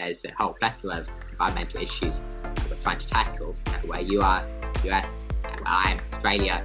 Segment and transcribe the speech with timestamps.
[0.00, 3.54] there's a whole plethora of environmental issues that we're trying to tackle.
[3.84, 4.44] Where you are,
[4.84, 6.64] US, where I am, Australia,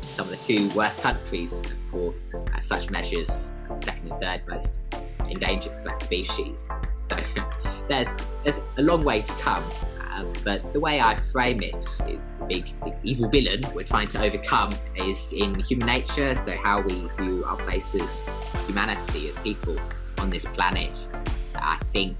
[0.00, 4.80] some of the two worst countries for uh, such measures, second and third most
[5.28, 6.70] endangered black species.
[6.88, 7.16] So
[7.88, 8.14] there's
[8.44, 9.64] there's a long way to come.
[10.12, 14.06] Uh, but the way I frame it is the big, big evil villain we're trying
[14.08, 18.24] to overcome is in human nature, so how we view our place as
[18.66, 19.76] humanity, as people
[20.18, 21.10] on this planet.
[21.56, 22.16] I think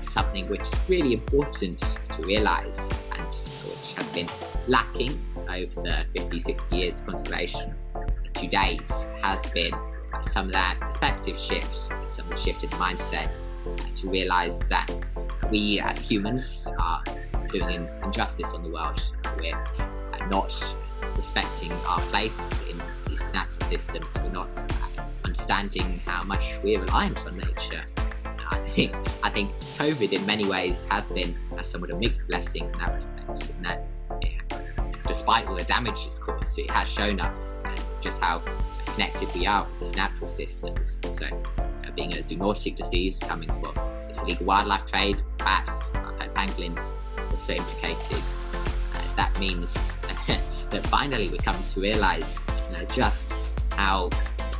[0.00, 1.78] something which is really important
[2.16, 4.28] to realise and which has been
[4.68, 7.74] lacking over the 50, 60 years of conservation
[8.34, 8.92] to date
[9.22, 9.74] has been
[10.22, 11.74] some of that perspective shift,
[12.06, 13.30] some of the shift in mindset
[13.94, 14.90] to realise that
[15.50, 17.02] we as humans are
[17.48, 19.00] doing injustice on the world.
[19.38, 19.64] We're
[20.28, 20.76] not
[21.16, 24.16] respecting our place in these natural systems.
[24.22, 24.48] We're not
[25.24, 27.84] understanding how much we're reliant on nature.
[28.52, 32.64] I think, I think COVID in many ways has been a somewhat a mixed blessing
[32.64, 33.50] in that respect.
[33.50, 33.86] In that,
[34.22, 34.58] yeah,
[35.06, 38.42] despite all the damage it's caused, it has shown us uh, just how
[38.86, 41.00] connected we are with natural systems.
[41.10, 41.26] So,
[41.58, 43.74] uh, being a zoonotic disease coming from
[44.22, 45.92] illegal wildlife trade, bats,
[46.34, 46.94] pangolins
[47.30, 48.22] also implicated.
[48.94, 49.98] Uh, that means
[50.70, 53.34] that finally we're coming to realise uh, just
[53.72, 54.10] how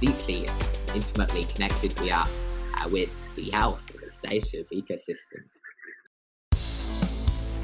[0.01, 0.49] deeply,
[0.95, 2.27] intimately connected we are
[2.79, 5.61] uh, with the health of the state of ecosystems.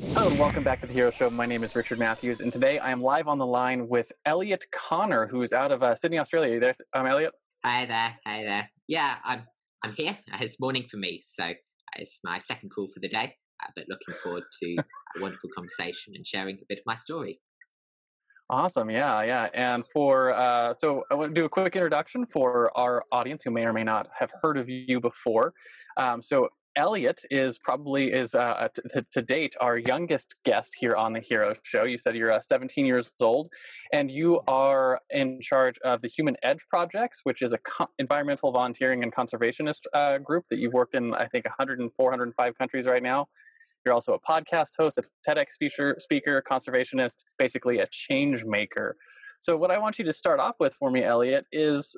[0.00, 1.28] Hello and welcome back to the Hero Show.
[1.28, 4.64] My name is Richard Matthews, and today I am live on the line with Elliot
[4.72, 6.54] Connor, who is out of uh, Sydney, Australia.
[6.54, 7.32] You there, um, Elliot?
[7.64, 8.70] Hi there, hi there.
[8.86, 9.42] Yeah, I'm
[9.82, 10.16] I'm here.
[10.40, 11.52] It's morning for me, so
[11.96, 13.34] it's my second call for the day.
[13.60, 17.40] Uh, but looking forward to a wonderful conversation and sharing a bit of my story.
[18.50, 19.48] Awesome, yeah, yeah.
[19.52, 23.50] And for uh, so I want to do a quick introduction for our audience who
[23.50, 25.54] may or may not have heard of you before.
[25.96, 26.48] Um, so
[26.78, 31.52] Elliot is probably is uh, to, to, date our youngest guest here on the Hero
[31.64, 31.82] Show.
[31.82, 33.48] You said you're uh, 17 years old,
[33.92, 38.52] and you are in charge of the Human Nature Projects, which is a co- environmental
[38.52, 43.02] volunteering and conservationist uh, group that you've worked in, I think, 104, 105 countries right
[43.02, 43.26] now.
[43.84, 48.96] You're also a podcast host, a TEDx speaker, speaker, conservationist, basically a change maker.
[49.40, 51.96] So, what I want you to start off with for me, Elliot, is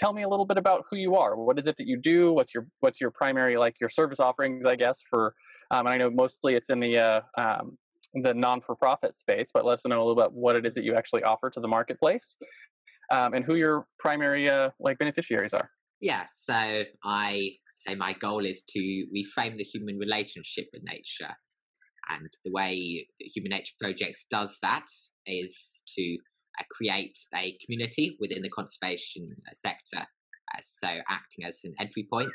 [0.00, 1.36] tell me a little bit about who you are.
[1.36, 2.32] What is it that you do?
[2.32, 4.66] What's your what's your primary like your service offerings?
[4.66, 5.34] I guess for
[5.70, 7.78] um, and I know mostly it's in the uh, um,
[8.14, 10.74] the non for profit space, but let us know a little bit what it is
[10.74, 12.36] that you actually offer to the marketplace,
[13.10, 15.70] um, and who your primary uh, like beneficiaries are.
[16.00, 21.34] Yeah, so I say my goal is to reframe the human relationship with nature,
[22.08, 24.86] and the way Human Nature Projects does that
[25.26, 26.16] is to
[26.60, 29.98] Uh, create a community within the conservation uh, sector.
[29.98, 32.32] Uh, so, acting as an entry point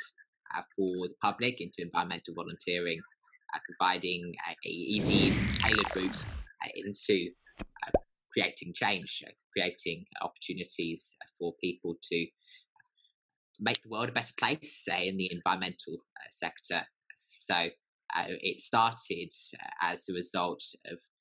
[0.56, 3.00] uh, for the public into environmental volunteering,
[3.53, 5.31] uh, providing a, easy,
[5.62, 6.25] tailored route
[6.75, 7.30] into
[8.31, 12.25] creating change, creating opportunities for people to
[13.59, 15.97] make the world a better place in the environmental
[16.30, 16.81] sector.
[17.18, 17.69] So
[18.16, 19.30] uh, it started
[19.81, 21.14] as a result of uh,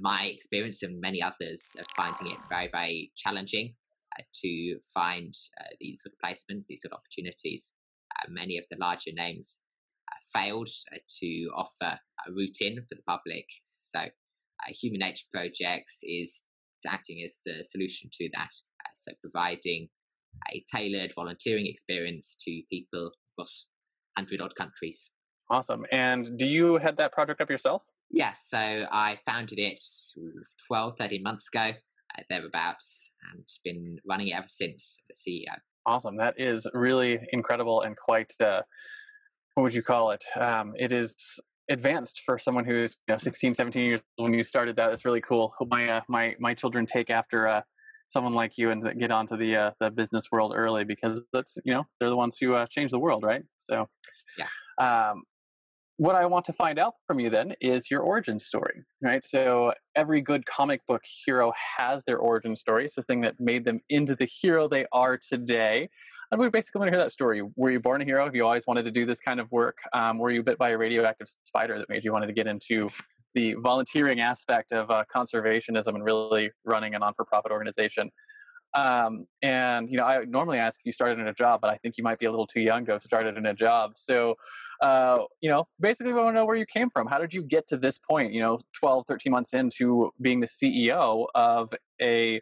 [0.00, 3.74] my experience and many others of finding it very, very challenging
[4.18, 7.74] uh, to find uh, these sort of placements, these sort of opportunities.
[8.16, 9.62] Uh, many of the larger names
[10.10, 13.46] uh, failed uh, to offer a route in for the public.
[13.62, 14.00] So,
[14.82, 16.44] Human Nature Projects is
[16.86, 18.50] acting as the solution to that.
[18.94, 19.88] so, providing
[20.52, 23.66] a tailored volunteering experience to people across
[24.16, 25.10] 100 odd countries.
[25.50, 25.84] Awesome.
[25.90, 27.90] And do you head that project up yourself?
[28.10, 29.80] Yeah, so I founded it
[30.66, 35.54] 12, 13 months ago, uh, thereabouts, and been running it ever since the CEO.
[35.86, 36.16] Awesome.
[36.16, 38.62] That is really incredible and quite, uh,
[39.54, 40.24] what would you call it?
[40.38, 41.40] Um, it is
[41.70, 45.04] advanced for someone who's you know 16 17 years old when you started that it's
[45.04, 47.62] really cool my uh, my my children take after uh,
[48.08, 51.72] someone like you and get onto the uh, the business world early because that's you
[51.72, 53.86] know they're the ones who uh, change the world right so
[54.36, 55.22] yeah um,
[56.00, 59.22] what I want to find out from you then is your origin story, right?
[59.22, 62.86] So every good comic book hero has their origin story.
[62.86, 65.90] It's the thing that made them into the hero they are today.
[66.32, 67.42] And we basically want to hear that story.
[67.54, 68.24] Were you born a hero?
[68.24, 69.76] Have you always wanted to do this kind of work?
[69.92, 72.88] Um, were you bit by a radioactive spider that made you wanted to get into
[73.34, 78.10] the volunteering aspect of uh, conservationism and really running a non-for-profit organization?
[78.74, 81.76] Um, and you know, I normally ask if you started in a job, but I
[81.76, 83.92] think you might be a little too young to have started in a job.
[83.96, 84.36] So,
[84.80, 87.08] uh, you know, basically, we want to know where you came from.
[87.08, 88.32] How did you get to this point?
[88.32, 92.40] You know, 12, 13 months into being the CEO of a,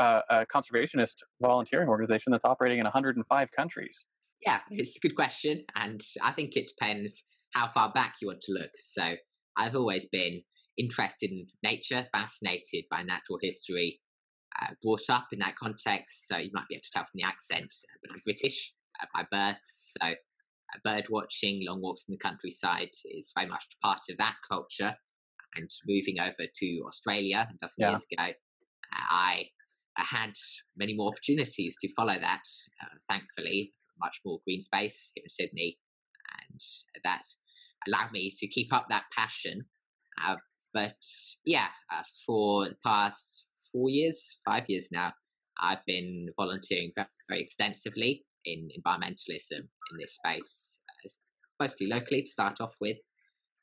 [0.00, 4.06] uh, a conservationist volunteering organization that's operating in 105 countries.
[4.44, 7.24] Yeah, it's a good question, and I think it depends
[7.54, 8.70] how far back you want to look.
[8.76, 9.16] So,
[9.56, 10.42] I've always been
[10.78, 14.00] interested in nature, fascinated by natural history
[14.60, 16.28] uh, brought up in that context.
[16.28, 19.06] So you might be able to tell from the accent, uh, but I'm British uh,
[19.14, 19.60] by birth.
[19.64, 24.36] So uh, bird watching, long walks in the countryside is very much part of that
[24.48, 24.94] culture.
[25.56, 27.90] And moving over to Australia a dozen yeah.
[27.90, 28.32] years ago,
[28.92, 29.46] I,
[29.96, 30.32] I had
[30.76, 32.42] many more opportunities to follow that.
[33.08, 35.78] thankfully, much more green space here in Sydney,
[36.42, 36.60] and
[37.04, 37.22] that
[37.86, 39.64] allowed me to keep up that passion.
[40.22, 40.36] Uh,
[40.74, 40.96] but
[41.44, 45.12] yeah, uh, for the past four years, five years now,
[45.60, 47.08] I've been volunteering very,
[47.42, 51.08] extensively in environmentalism in this space, uh,
[51.60, 52.96] mostly locally to start off with.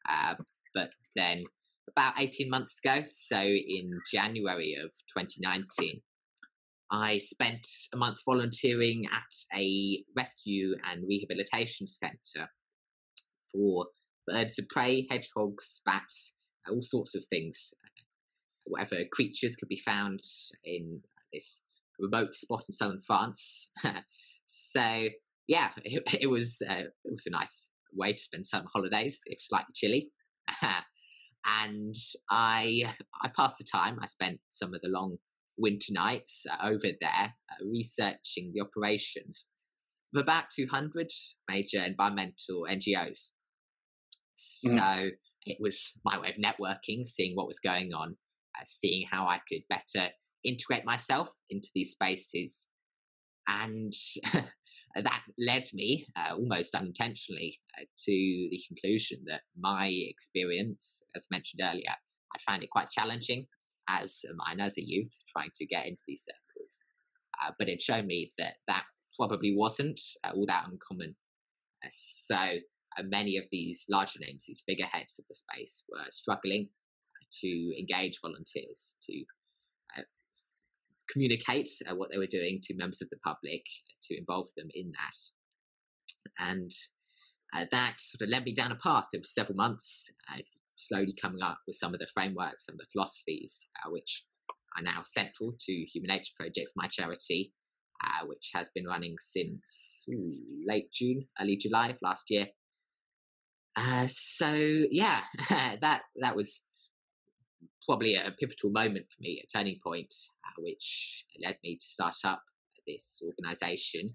[0.08, 0.36] Uh,
[0.74, 1.46] but then
[1.90, 6.02] about 18 months ago, so in January of 2019,
[6.92, 12.50] I spent a month volunteering at a rescue and rehabilitation centre
[13.52, 13.88] for
[14.28, 16.36] birds of prey, hedgehogs, bats,
[16.70, 17.74] all sorts of things
[18.66, 20.22] whatever creatures could be found
[20.64, 21.02] in
[21.32, 21.64] this
[22.00, 23.70] remote spot in southern France.
[24.46, 25.08] so
[25.48, 29.42] yeah, it, it was uh, it was a nice way to spend summer holidays, if
[29.42, 30.10] slightly chilly.
[31.46, 31.96] and
[32.30, 33.98] I I passed the time.
[34.02, 35.18] I spent some of the long
[35.58, 39.48] winter nights uh, over there uh, researching the operations
[40.14, 41.10] of about 200
[41.50, 43.32] major environmental NGOs.
[44.66, 44.78] Mm-hmm.
[44.78, 45.10] So
[45.46, 48.18] it was my way of networking, seeing what was going on,
[48.64, 50.10] seeing how I could better
[50.44, 52.70] integrate myself into these spaces.
[53.48, 53.94] And
[54.96, 61.62] that led me, uh, almost unintentionally, uh, to the conclusion that my experience, as mentioned
[61.64, 63.46] earlier, I found it quite challenging
[63.90, 66.82] as a minor, as a youth, trying to get into these circles.
[67.44, 68.84] Uh, but it showed me that that
[69.18, 71.16] probably wasn't uh, all that uncommon.
[71.84, 72.38] Uh, so
[73.04, 76.70] many of these larger names, these figureheads of the space, were struggling
[77.42, 79.24] to engage volunteers, to
[79.98, 80.04] uh,
[81.10, 83.64] communicate uh, what they were doing to members of the public,
[84.04, 85.16] to involve them in that.
[86.40, 86.72] And
[87.54, 90.40] uh, that sort of led me down a path of several months, uh,
[90.76, 94.24] slowly coming up with some of the frameworks, some of the philosophies, uh, which
[94.78, 97.54] are now central to Human Nature Projects, my charity,
[98.04, 100.36] uh, which has been running since ooh,
[100.68, 102.48] late June, early July of last year.
[103.76, 104.54] Uh, so
[104.92, 106.62] yeah, that that was
[107.86, 110.14] probably a pivotal moment for me, a turning point,
[110.46, 112.42] uh, which led me to start up
[112.88, 114.08] this organization.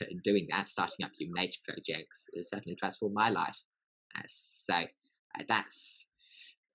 [0.00, 3.58] And doing that, starting up Human Nature Projects, has certainly transformed my life.
[4.16, 6.06] Uh, so uh, that's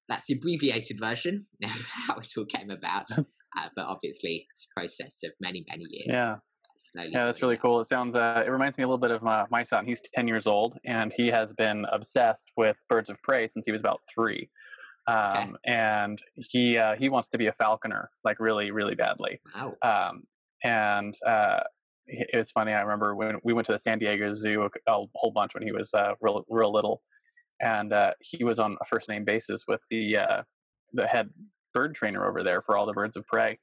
[0.09, 3.05] that's the abbreviated version of how it all came about.
[3.11, 6.07] Uh, but obviously, it's a process of many, many years.
[6.09, 6.35] Yeah.
[6.75, 7.79] Slowly yeah, that's really cool.
[7.79, 8.15] It sounds.
[8.15, 9.85] Uh, it reminds me a little bit of my, my son.
[9.85, 13.71] He's ten years old, and he has been obsessed with birds of prey since he
[13.71, 14.49] was about three
[15.07, 15.51] um, okay.
[15.65, 19.41] and he uh, he wants to be a falconer like really really badly.
[19.55, 19.75] Wow.
[19.81, 20.23] Um,
[20.63, 21.61] and uh,
[22.07, 22.71] it was funny.
[22.73, 25.63] I remember when we went to the San Diego Zoo a, a whole bunch when
[25.63, 27.01] he was uh, real real little,
[27.61, 30.43] and uh, he was on a first name basis with the uh,
[30.93, 31.29] the head
[31.73, 33.59] bird trainer over there for all the birds of prey.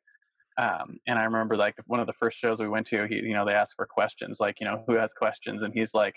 [0.59, 3.33] Um, and I remember like one of the first shows we went to, he, you
[3.33, 5.63] know, they asked for questions, like, you know, who has questions?
[5.63, 6.17] And he's like,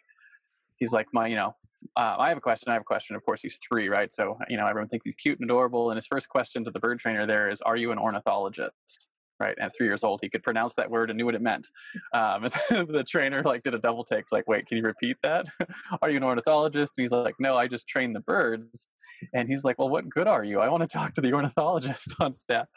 [0.76, 1.56] he's like, my, you know,
[1.96, 2.70] uh, I have a question.
[2.70, 3.16] I have a question.
[3.16, 4.12] Of course, he's three, right?
[4.12, 5.90] So, you know, everyone thinks he's cute and adorable.
[5.90, 9.10] And his first question to the bird trainer there is, Are you an ornithologist?
[9.40, 9.56] Right.
[9.58, 11.68] And at three years old, he could pronounce that word and knew what it meant.
[12.14, 14.26] Um, the trainer like did a double take.
[14.32, 15.48] Like, wait, can you repeat that?
[16.02, 16.94] are you an ornithologist?
[16.98, 18.90] And he's like, no, I just train the birds.
[19.34, 20.60] And he's like, well, what good are you?
[20.60, 22.68] I want to talk to the ornithologist on staff.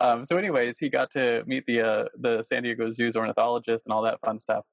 [0.00, 3.92] Um, so, anyways, he got to meet the uh, the San Diego Zoo's ornithologist and
[3.92, 4.64] all that fun stuff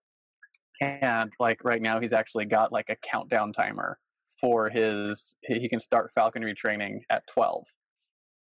[0.84, 3.98] and like right now he's actually got like a countdown timer
[4.40, 7.66] for his he can start falconry training at 12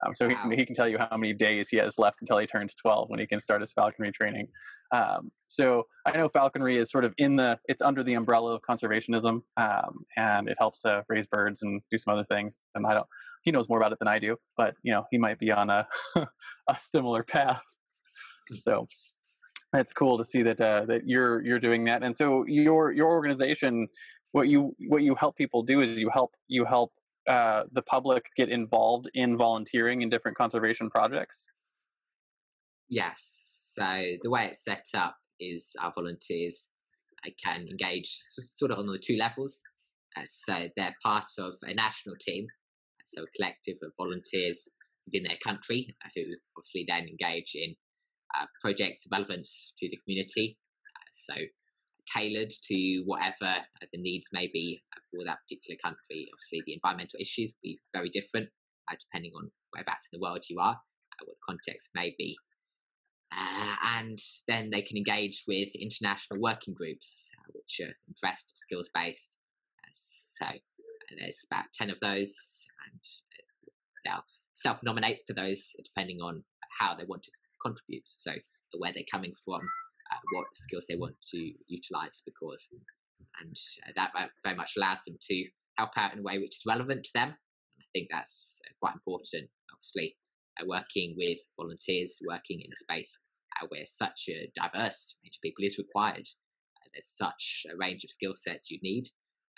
[0.05, 0.49] um, so wow.
[0.51, 3.11] he, he can tell you how many days he has left until he turns 12
[3.11, 4.49] when he can start his falconry training.
[4.93, 8.63] Um, so I know falconry is sort of in the, it's under the umbrella of
[8.63, 12.61] conservationism um, and it helps uh, raise birds and do some other things.
[12.75, 13.07] And I don't,
[13.43, 15.71] he knows more about it than I do, but you know, he might be on
[15.71, 17.63] a, a similar path.
[18.53, 18.87] So
[19.73, 22.03] it's cool to see that, uh, that you're, you're doing that.
[22.03, 23.89] And so your, your organization,
[24.33, 26.93] what you, what you help people do is you help, you help
[27.29, 31.47] uh, the public get involved in volunteering in different conservation projects?
[32.89, 33.73] Yes.
[33.77, 33.85] So
[34.23, 36.71] the way it's set up is our volunteers
[37.25, 38.19] uh, can engage
[38.51, 39.63] sort of on the two levels.
[40.17, 42.47] Uh, so they're part of a national team,
[43.05, 44.69] so a collective of volunteers
[45.07, 46.23] within their country uh, who
[46.59, 47.75] obviously then engage in
[48.39, 49.47] uh, projects relevant
[49.79, 50.59] to the community.
[50.97, 51.35] Uh, so
[52.07, 56.29] tailored to whatever uh, the needs may be uh, for that particular country.
[56.33, 58.49] Obviously, the environmental issues will be very different
[58.91, 62.37] uh, depending on whereabouts in the world you are, uh, what the context may be.
[63.33, 64.19] Uh, and
[64.49, 69.39] then they can engage with international working groups, uh, which are interest or skills based.
[69.93, 70.47] so
[71.19, 73.01] there's about 10 of those, and
[74.05, 76.43] they'll self nominate for those depending on
[76.79, 77.31] how they want to
[77.65, 78.07] contribute.
[78.07, 78.33] So,
[78.79, 79.61] where they're coming from,
[80.11, 82.69] uh, what skills they want to utilize for the cause.
[83.41, 85.45] And uh, that very much allows them to
[85.77, 87.29] help out in a way which is relevant to them.
[87.29, 90.17] And I think that's uh, quite important, obviously,
[90.61, 93.19] uh, working with volunteers, working in a space
[93.61, 96.27] uh, where such a diverse range of people is required.
[96.27, 99.07] Uh, there's such a range of skill sets you need,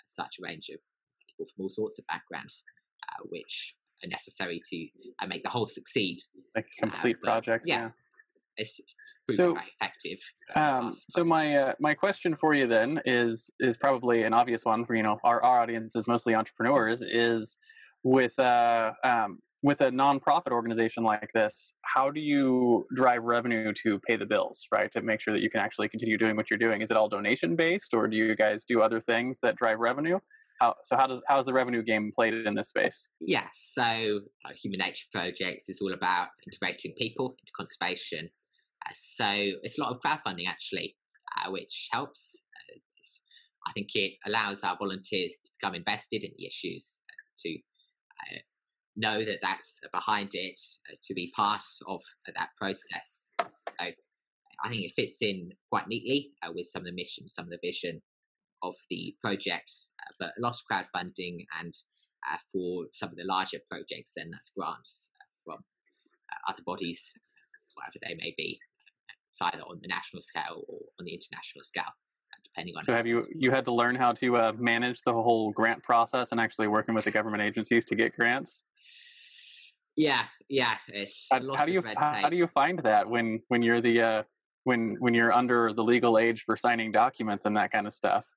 [0.05, 0.79] such a range of
[1.27, 2.63] people from all sorts of backgrounds,
[3.29, 4.87] which are necessary to
[5.27, 6.17] make the whole succeed.
[6.55, 7.81] Like complete projects, yeah.
[7.81, 7.89] yeah
[8.57, 8.81] it's
[9.23, 10.19] so effective.
[10.55, 14.85] Um, so my uh, my question for you then is is probably an obvious one
[14.85, 17.57] for you know our, our audience is mostly entrepreneurs is
[18.03, 23.97] with uh, um, with a nonprofit organization like this, how do you drive revenue to
[23.99, 24.91] pay the bills, right?
[24.91, 26.81] To make sure that you can actually continue doing what you're doing.
[26.81, 30.19] Is it all donation based, or do you guys do other things that drive revenue?
[30.63, 33.09] How, so how does how is the revenue game played in this space?
[33.19, 33.83] Yeah, so
[34.45, 38.29] uh, Human Nature Projects is all about integrating people into conservation
[38.91, 39.25] so
[39.63, 40.95] it's a lot of crowdfunding actually,
[41.37, 42.41] uh, which helps.
[42.69, 42.79] Uh,
[43.65, 48.39] I think it allows our volunteers to become invested in the issues, uh, to uh,
[48.97, 50.59] know that that's behind it,
[50.91, 52.01] uh, to be part of
[52.35, 53.29] that process.
[53.39, 53.85] So
[54.65, 57.59] I think it fits in quite neatly with some of the mission, some of the
[57.63, 58.01] vision
[58.63, 61.73] of the project, uh, but a lot of crowdfunding and
[62.31, 65.59] uh, for some of the larger projects, then that's grants uh, from
[66.47, 67.11] other bodies,
[67.75, 68.57] whatever they may be
[69.41, 71.91] either on the national scale or on the international scale
[72.43, 75.51] depending on so have you you had to learn how to uh, manage the whole
[75.51, 78.63] grant process and actually working with the government agencies to get grants?
[79.95, 83.61] Yeah yeah it's how, how do you how, how, do you find that when when
[83.61, 84.23] you're the uh,
[84.63, 88.27] when when you're under the legal age for signing documents and that kind of stuff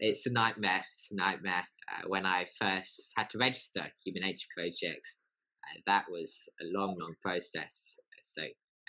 [0.00, 4.48] it's a nightmare it's a nightmare uh, when i first had to register human nature
[4.56, 5.18] projects
[5.64, 8.42] uh, that was a long long process so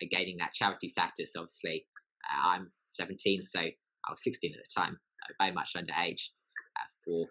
[0.09, 1.33] gaining that charity status.
[1.37, 1.85] Obviously,
[2.29, 3.71] uh, I'm 17, so I
[4.09, 6.29] was 16 at the time, uh, very much underage
[6.77, 7.27] uh, for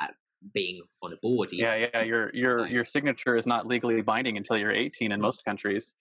[0.00, 0.12] uh,
[0.54, 1.52] being on a board.
[1.52, 1.64] Even.
[1.64, 2.02] Yeah, yeah.
[2.02, 5.96] Your your your signature is not legally binding until you're 18 in most countries.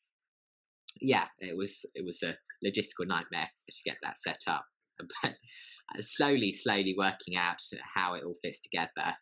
[1.01, 2.35] Yeah, it was it was a
[2.65, 4.65] logistical nightmare to get that set up,
[5.22, 7.58] but uh, slowly, slowly working out
[7.96, 9.15] how it all fits together and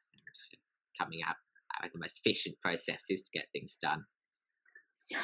[0.99, 1.37] coming up
[1.83, 4.03] with the most efficient processes to get things done.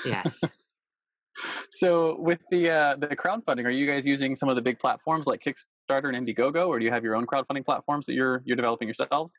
[0.06, 0.42] Yes.
[1.72, 5.28] so with the uh, the crowdfunding, are you guys using some of the big platforms
[5.28, 8.56] like Kickstarter and Indiegogo, or do you have your own crowdfunding platforms that you're you're
[8.56, 9.38] developing yourselves?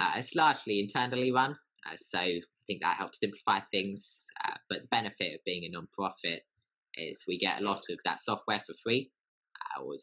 [0.00, 1.56] Uh, it's largely internally run,
[1.86, 4.26] uh, so I think that helps simplify things.
[4.46, 6.42] Uh, but the benefit of being a non-profit
[6.94, 9.17] is we get a lot of that software for free, uh,
[9.80, 9.96] or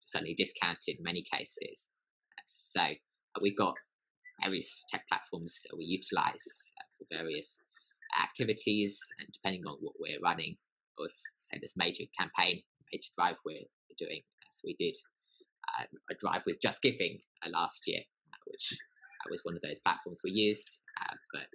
[0.00, 1.90] certainly discounted in many cases.
[2.46, 3.74] so uh, we've got
[4.42, 7.60] various tech platforms that we utilize for various
[8.22, 10.56] activities and depending on what we're running,
[10.98, 13.66] or if say this major campaign, major drive we're
[13.98, 14.96] doing, as we did
[15.78, 18.00] uh, a drive with Just Giving uh, last year,
[18.32, 18.78] uh, which
[19.30, 20.80] was one of those platforms we used.
[21.00, 21.46] Uh, but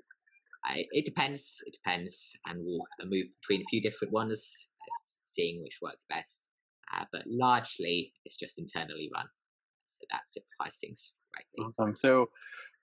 [0.91, 4.69] it depends, it depends, and we'll uh, move between a few different ones,
[5.25, 6.50] seeing which works best.
[6.93, 9.25] Uh, but largely, it's just internally run,
[9.87, 11.67] so that simplifies things greatly.
[11.67, 11.95] Awesome.
[11.95, 12.29] So,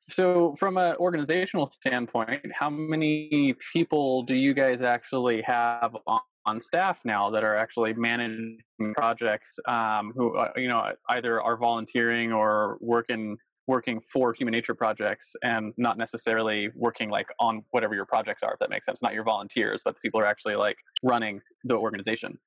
[0.01, 6.61] so from an organizational standpoint, how many people do you guys actually have on, on
[6.61, 8.59] staff now that are actually managing
[8.95, 9.59] projects?
[9.67, 13.39] Um, who uh, you know either are volunteering or working
[13.69, 18.55] working for human nature projects and not necessarily working like on whatever your projects are
[18.55, 21.77] if that makes sense not your volunteers but the people are actually like running the
[21.77, 22.39] organization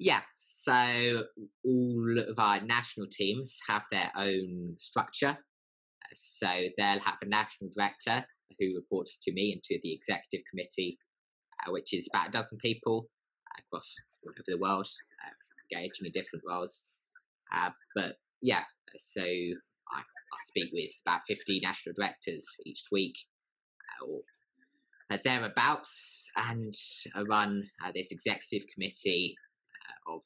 [0.00, 0.22] yeah
[0.62, 1.24] so
[1.64, 5.38] all of our national teams have their own structure.
[6.12, 8.26] So they'll have a national director
[8.58, 10.98] who reports to me and to the executive committee
[11.66, 13.06] uh, which is about a dozen people
[13.58, 14.88] across all over the world
[15.24, 16.84] uh, engaging in different roles.
[17.54, 18.64] Uh, but yeah
[18.96, 23.16] so I, I speak with about 50 national directors each week
[24.02, 24.20] uh, or
[25.10, 26.72] uh, thereabouts, and
[27.16, 29.36] I run uh, this executive committee
[30.08, 30.20] of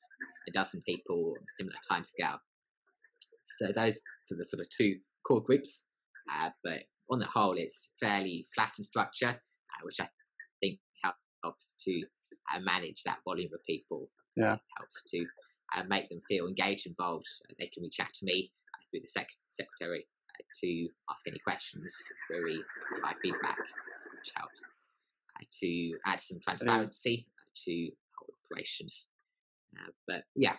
[0.49, 2.38] a dozen people on a similar timescale.
[3.59, 4.00] So those
[4.33, 5.87] are the sort of two core groups,
[6.33, 6.80] uh, but
[7.11, 10.09] on the whole, it's fairly flat in structure, uh, which I
[10.61, 10.78] think
[11.42, 12.02] helps to
[12.62, 14.09] manage that volume of people.
[14.37, 15.26] Yeah, it helps to
[15.88, 17.26] make them feel engaged, involved.
[17.59, 18.50] they can reach out to me
[18.90, 21.92] through the sec- secretary uh, to ask any questions,
[22.28, 22.61] query,
[22.92, 27.21] provide feedback, which helps uh, to add some transparency
[27.64, 27.90] to
[28.50, 29.09] operations.
[29.78, 30.57] Uh, but yeah,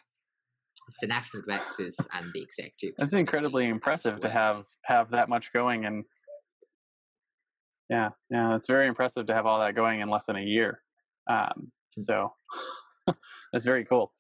[0.88, 2.96] it's the national directors and the executive.
[2.98, 6.06] That's incredibly impressive to have have that much going, and
[7.90, 10.82] yeah, yeah, it's very impressive to have all that going in less than a year.
[11.28, 12.02] Um, hmm.
[12.02, 12.34] so
[13.52, 14.14] that's very cool.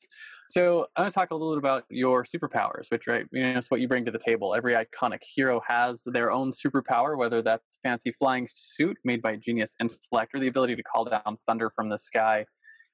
[0.47, 3.57] So I'm going to talk a little bit about your superpowers, which right, you know,
[3.57, 4.53] it's what you bring to the table.
[4.53, 9.75] Every iconic hero has their own superpower, whether that's fancy flying suit made by genius
[9.81, 12.45] intellect or the ability to call down thunder from the sky.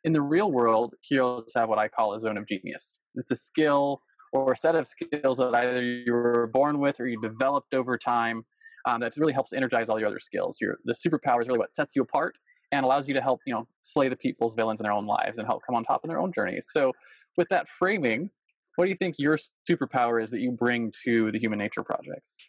[0.03, 3.01] In the real world, heroes have what I call a zone of genius.
[3.15, 4.01] It's a skill
[4.34, 7.98] or a set of skills that either you were born with or you developed over
[7.98, 8.46] time
[8.88, 10.60] um, that really helps energize all your other skills.
[10.60, 12.36] Your the superpower is really what sets you apart
[12.72, 15.38] and allows you to help you know slay the people's villains in their own lives
[15.38, 16.93] and help come on top in their own journeys so
[17.38, 18.29] with that framing
[18.75, 19.38] what do you think your
[19.70, 22.39] superpower is that you bring to the human nature projects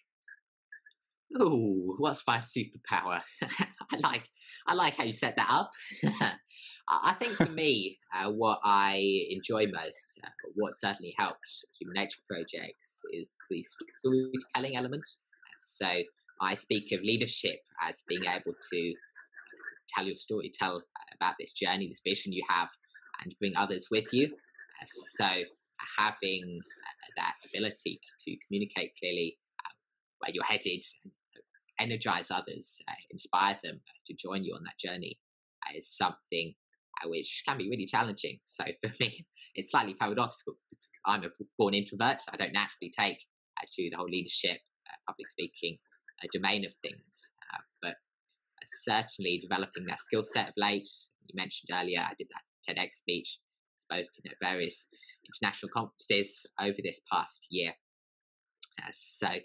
[1.39, 3.23] oh what's my superpower.
[3.43, 4.29] I like
[4.67, 5.71] i like how you set that up.
[6.89, 12.21] I think for me uh, what i enjoy most uh, what certainly helps human nature
[12.29, 15.05] projects is the storytelling element.
[15.59, 15.89] So
[16.41, 18.95] i speak of leadership as being able to
[19.95, 20.83] tell your story, tell
[21.15, 22.69] about this journey, this vision you have,
[23.23, 24.27] and bring others with you.
[24.27, 25.27] Uh, so
[25.99, 29.73] having uh, that ability to communicate clearly uh,
[30.19, 30.83] where you're headed,
[31.83, 32.79] energize others,
[33.11, 35.19] inspire them uh, to join you on that journey
[35.67, 36.55] uh, is something
[37.03, 38.39] uh, which can be really challenging.
[38.45, 40.55] So for me, it's slightly paradoxical.
[41.07, 42.23] I'm a born introvert.
[42.33, 43.19] I don't naturally take
[43.61, 44.59] to the whole leadership,
[45.07, 45.79] public speaking
[46.33, 47.33] domain of things.
[47.81, 47.95] but
[48.85, 50.89] certainly developing that skill set of late.
[51.27, 53.39] You mentioned earlier, I did that TEDx speech,
[53.77, 54.89] spoken at various
[55.27, 57.73] international conferences over this past year.
[58.81, 59.39] Uh, so, uh,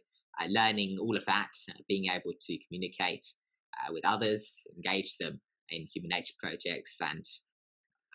[0.48, 3.26] learning all of that, uh, being able to communicate
[3.76, 7.26] uh, with others, engage them in human nature projects and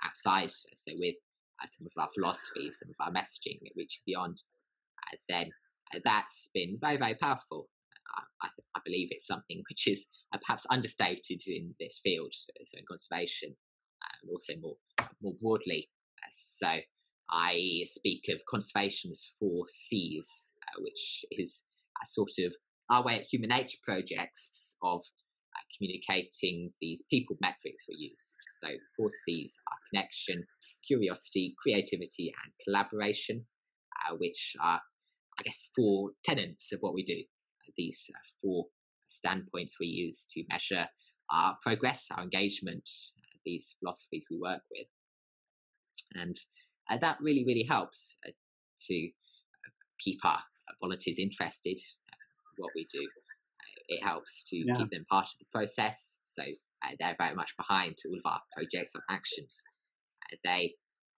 [0.04, 1.16] outside, so with
[1.62, 4.42] uh, some of our philosophies, some of our messaging, reaching beyond,
[4.98, 5.50] uh, then
[6.04, 7.68] that's been very, very powerful.
[8.42, 12.84] I, I, believe it's something which is uh, perhaps understated in this field, so in
[12.88, 14.76] conservation, and also more
[15.22, 15.88] more broadly.
[16.22, 16.68] Uh, so
[17.30, 21.62] I speak of conservation as four C's, uh, which is
[22.06, 22.54] sort of
[22.90, 28.36] our way at Human Nature projects of uh, communicating these people metrics we use.
[28.62, 30.44] So four C's are connection,
[30.86, 33.46] curiosity, creativity, and collaboration,
[34.06, 34.80] uh, which are,
[35.38, 37.22] I guess, four tenets of what we do
[37.76, 38.66] these uh, four
[39.08, 40.86] standpoints we use to measure
[41.30, 42.88] our progress, our engagement,
[43.18, 44.86] uh, these philosophies we work with.
[46.14, 46.36] And
[46.90, 48.32] uh, that really, really helps uh,
[48.88, 50.40] to uh, keep our
[50.72, 53.00] Uh, volunteers interested in what we do.
[53.00, 54.74] Uh, it helps to yeah.
[54.74, 56.20] keep them part of the process.
[56.24, 56.42] So
[56.98, 59.62] they're very much behind all of our projects and actions.
[60.44, 60.74] they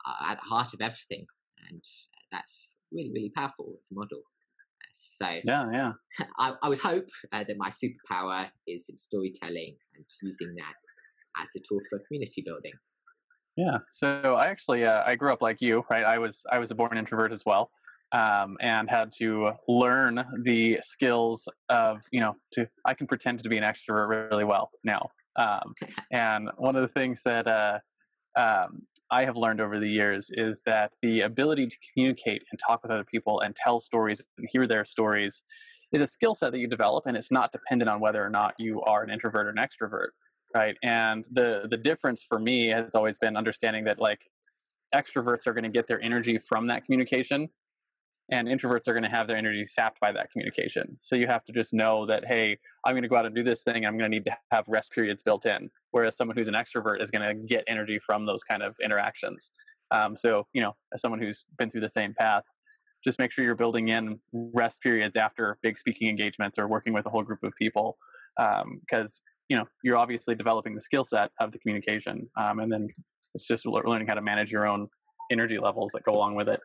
[0.06, 1.26] are at the heart of everything.
[1.68, 1.82] And
[2.30, 4.20] that's really, really powerful as a model.
[4.92, 5.92] So yeah, yeah.
[6.38, 11.48] I, I would hope uh, that my superpower is in storytelling and using that as
[11.56, 12.72] a tool for community building.
[13.56, 13.78] Yeah.
[13.90, 16.04] So I actually uh, I grew up like you, right?
[16.04, 17.70] I was I was a born introvert as well.
[18.14, 23.48] Um, and had to learn the skills of you know to I can pretend to
[23.48, 25.10] be an extrovert really well now.
[25.36, 25.74] Um,
[26.12, 27.78] and one of the things that uh,
[28.38, 32.82] um, I have learned over the years is that the ability to communicate and talk
[32.82, 35.44] with other people and tell stories and hear their stories
[35.92, 38.54] is a skill set that you develop, and it's not dependent on whether or not
[38.58, 40.08] you are an introvert or an extrovert,
[40.54, 40.76] right?
[40.82, 44.22] And the the difference for me has always been understanding that like
[44.94, 47.48] extroverts are going to get their energy from that communication,
[48.30, 50.96] and introverts are going to have their energy sapped by that communication.
[51.00, 53.42] So you have to just know that hey i'm going to go out and do
[53.42, 56.36] this thing and i'm going to need to have rest periods built in whereas someone
[56.36, 59.50] who's an extrovert is going to get energy from those kind of interactions.
[59.90, 62.44] Um, so you know as someone who's been through the same path
[63.02, 67.04] just make sure you're building in rest periods after big speaking engagements or working with
[67.06, 67.98] a whole group of people
[68.36, 72.72] because um, you know you're obviously developing the skill set of the communication um, and
[72.72, 72.88] then
[73.34, 74.88] it's just learning how to manage your own
[75.30, 76.60] energy levels that go along with it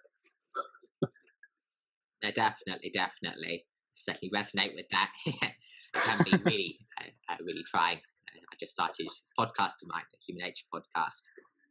[2.23, 5.53] no definitely definitely certainly resonate with that it
[5.93, 10.03] can be really uh, uh, really trying uh, i just started this podcast of mine
[10.11, 11.23] the human nature podcast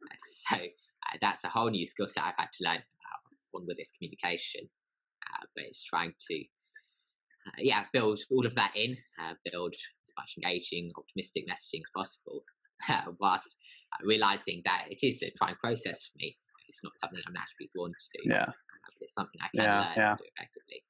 [0.05, 2.81] uh, so uh, that's a whole new skill set i've had to learn
[3.51, 4.69] one with this communication
[5.55, 6.43] but it's trying to
[7.47, 11.91] uh, yeah, build all of that in, uh, build as much engaging, optimistic messaging as
[11.95, 12.43] possible,
[12.89, 13.57] uh, whilst
[14.03, 16.37] realizing that it is a trying process for me.
[16.67, 18.21] It's not something I'm naturally drawn to.
[18.25, 18.51] Yeah.
[19.09, 20.15] It's something I can yeah, learn yeah.
[20.15, 20.83] do effectively.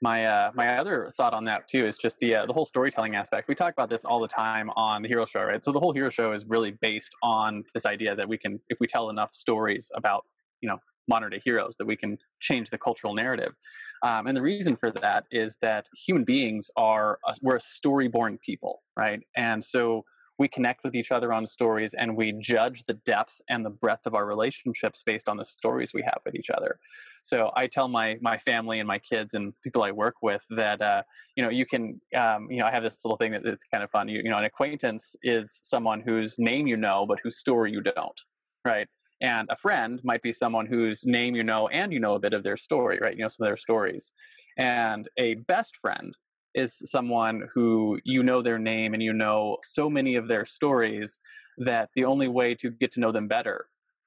[0.00, 3.16] My uh, my other thought on that too is just the uh, the whole storytelling
[3.16, 3.48] aspect.
[3.48, 5.62] We talk about this all the time on the Hero Show, right?
[5.62, 8.78] So the whole Hero Show is really based on this idea that we can, if
[8.80, 10.24] we tell enough stories about
[10.60, 13.56] you know modern day heroes that we can change the cultural narrative
[14.04, 18.08] um, and the reason for that is that human beings are a, we're a story
[18.08, 20.04] born people right and so
[20.38, 24.06] we connect with each other on stories and we judge the depth and the breadth
[24.06, 26.78] of our relationships based on the stories we have with each other
[27.22, 30.80] so i tell my my family and my kids and people i work with that
[30.80, 31.02] uh,
[31.36, 33.84] you know you can um, you know i have this little thing that is kind
[33.84, 37.38] of fun you, you know an acquaintance is someone whose name you know but whose
[37.38, 38.20] story you don't
[38.64, 38.88] right
[39.20, 42.32] and a friend might be someone whose name you know and you know a bit
[42.32, 43.16] of their story, right?
[43.16, 44.12] You know some of their stories.
[44.56, 46.12] And a best friend
[46.58, 51.20] is someone who you know their name and you know so many of their stories
[51.58, 53.66] that the only way to get to know them better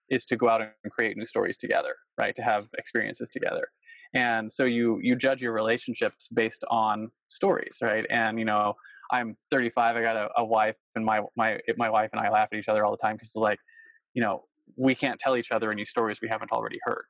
[0.10, 2.36] is to go out and create new stories together, right?
[2.36, 3.68] To have experiences together.
[4.14, 8.06] And so you you judge your relationships based on stories, right?
[8.10, 8.74] And you know,
[9.10, 9.96] I'm 35.
[9.96, 12.68] I got a, a wife, and my my my wife and I laugh at each
[12.68, 13.60] other all the time because it's like,
[14.14, 14.44] you know,
[14.76, 17.06] we can't tell each other any stories we haven't already heard.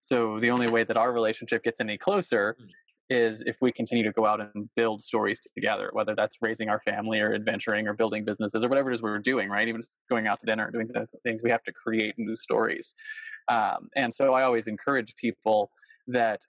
[0.00, 2.66] So the only way that our relationship gets any closer mm.
[3.10, 6.80] Is if we continue to go out and build stories together, whether that's raising our
[6.80, 9.68] family or adventuring or building businesses or whatever it is we're doing, right?
[9.68, 12.36] Even just going out to dinner and doing those things, we have to create new
[12.36, 12.94] stories.
[13.48, 15.70] Um, and so I always encourage people
[16.06, 16.40] that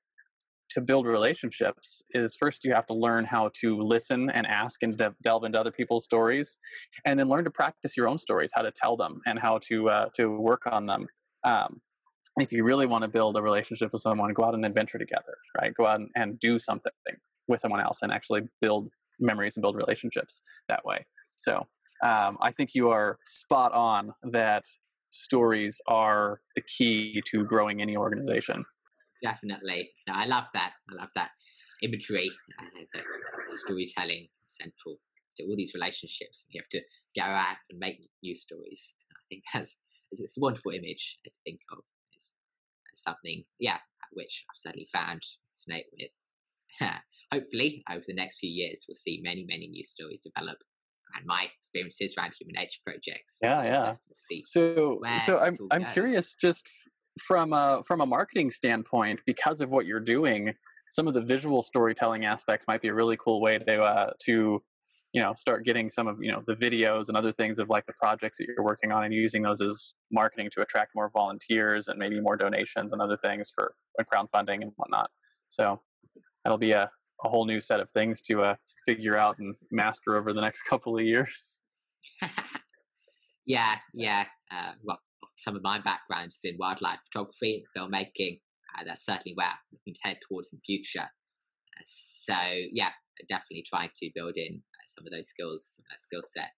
[0.70, 4.98] to build relationships is first you have to learn how to listen and ask and
[4.98, 6.58] de- delve into other people's stories
[7.06, 9.90] and then learn to practice your own stories how to tell them and how to
[9.90, 11.06] uh, to work on them
[11.44, 11.80] um,
[12.40, 15.38] if you really want to build a relationship with someone go out and adventure together
[15.60, 16.92] right go out and, and do something
[17.48, 21.06] with someone else and actually build memories and build relationships that way
[21.38, 21.68] so
[22.04, 24.64] um, i think you are spot on that
[25.10, 28.64] stories are the key to growing any organization
[29.24, 29.90] definitely.
[30.08, 30.74] No, I love that.
[30.92, 31.32] I love that
[31.82, 32.30] imagery,
[33.50, 34.98] storytelling central
[35.38, 36.46] to all these relationships.
[36.50, 36.82] You have to
[37.20, 38.94] go out and make new stories.
[39.12, 39.80] I think that's
[40.12, 41.80] it's a wonderful image to think of.
[42.96, 43.78] Something, yeah,
[44.14, 45.22] which I've certainly found
[45.56, 46.90] resonate with.
[47.32, 50.58] Hopefully, over the next few years, we'll see many, many new stories develop
[51.16, 53.38] and my experiences around human nature projects.
[53.42, 53.94] Yeah, yeah.
[54.44, 55.94] So, so I'm I'm goes.
[55.94, 56.68] curious, just
[57.20, 60.54] from a from a marketing standpoint, because of what you're doing,
[60.92, 64.64] some of the visual storytelling aspects might be a really cool way to uh, to
[65.14, 67.86] you know start getting some of you know the videos and other things of like
[67.86, 71.88] the projects that you're working on and using those as marketing to attract more volunteers
[71.88, 75.10] and maybe more donations and other things for crowdfunding and whatnot.
[75.50, 75.82] So
[76.44, 76.90] that'll be a,
[77.24, 78.56] a whole new set of things to uh,
[78.88, 81.62] figure out and master over the next couple of years.
[83.46, 84.26] yeah, yeah.
[84.52, 85.00] Uh, well,
[85.38, 88.40] some of my background is in wildlife photography and filmmaking.
[88.76, 91.02] Uh, that's certainly where I'm looking to head towards in the future.
[91.02, 92.36] Uh, so
[92.72, 92.90] yeah,
[93.30, 96.52] definitely trying to build in some of those skills, that skill set.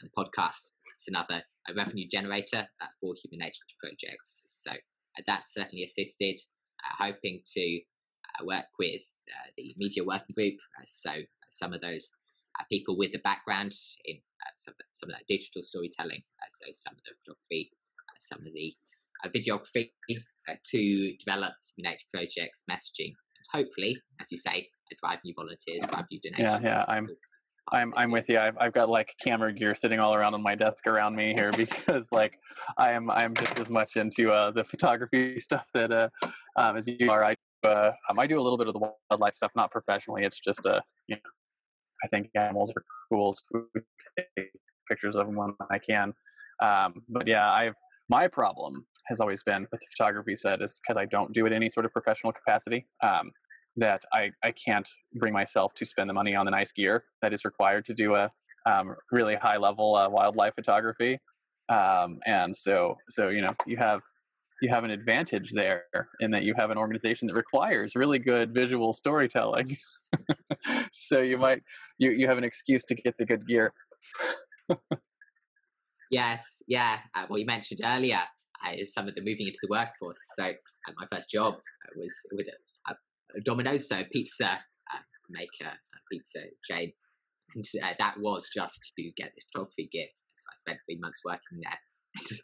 [0.00, 4.42] And the podcast is another a revenue generator uh, for human nature projects.
[4.46, 6.38] So uh, that's certainly assisted.
[6.78, 7.80] Uh, hoping to
[8.46, 9.02] work with
[9.56, 10.54] the media working group.
[10.86, 11.10] so
[11.50, 12.12] some of those
[12.70, 14.18] people with the background in
[14.54, 16.22] some, some of that digital storytelling.
[16.50, 17.72] so some of the photography
[18.18, 18.74] some of the
[19.24, 19.90] uh, videography
[20.48, 24.68] uh, to develop human nature projects, messaging, and hopefully, as you say,
[25.02, 26.62] drive new volunteers, drive new donations.
[26.62, 27.06] Yeah, yeah, I'm.
[27.72, 28.38] I'm I'm with you.
[28.38, 31.52] I've I've got like camera gear sitting all around on my desk around me here
[31.56, 32.38] because like
[32.76, 36.08] I am I'm just as much into uh, the photography stuff that uh,
[36.56, 37.24] um, as you are.
[37.24, 40.24] I uh, um, I do a little bit of the wildlife stuff, not professionally.
[40.24, 41.30] It's just a uh, you know
[42.04, 43.32] I think animals are cool.
[43.32, 43.64] So
[44.16, 44.50] take
[44.88, 46.14] pictures of them when I can.
[46.60, 47.76] Um, but yeah, I've
[48.08, 51.52] My problem has always been with the photography set is because I don't do it
[51.52, 52.86] in any sort of professional capacity.
[53.02, 53.32] Um,
[53.78, 57.32] that I, I can't bring myself to spend the money on the nice gear that
[57.32, 58.30] is required to do a
[58.66, 61.18] um, really high level uh, wildlife photography.
[61.68, 64.02] Um, and so, so you know, you have
[64.60, 65.84] you have an advantage there
[66.20, 69.76] in that you have an organization that requires really good visual storytelling.
[70.92, 71.62] so you might
[71.98, 73.72] you you have an excuse to get the good gear.
[76.10, 76.98] yes, yeah.
[77.14, 78.22] Uh, well, you mentioned earlier
[78.66, 80.18] uh, is some of the moving into the workforce.
[80.36, 82.46] So uh, my first job uh, was with
[83.44, 85.72] Domino's, so pizza uh, maker,
[86.10, 86.92] pizza chain,
[87.54, 90.06] and uh, that was just to get this photography gear.
[90.34, 92.38] So I spent three months working there.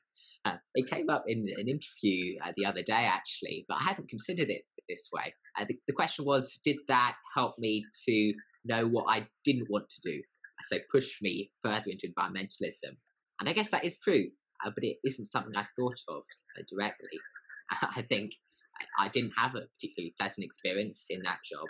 [0.46, 4.10] Uh, it came up in an interview uh, the other day, actually, but I hadn't
[4.10, 5.32] considered it this way.
[5.58, 9.88] Uh, the, the, question was, did that help me to know what I didn't want
[9.88, 10.20] to do?
[10.64, 12.96] So push me further into environmentalism.
[13.40, 14.26] And I guess that is true,
[14.64, 16.22] uh, but it isn't something I thought of
[16.58, 17.18] uh, directly.
[17.96, 18.32] I think
[18.80, 21.66] I, I, didn't have a particularly pleasant experience in that job.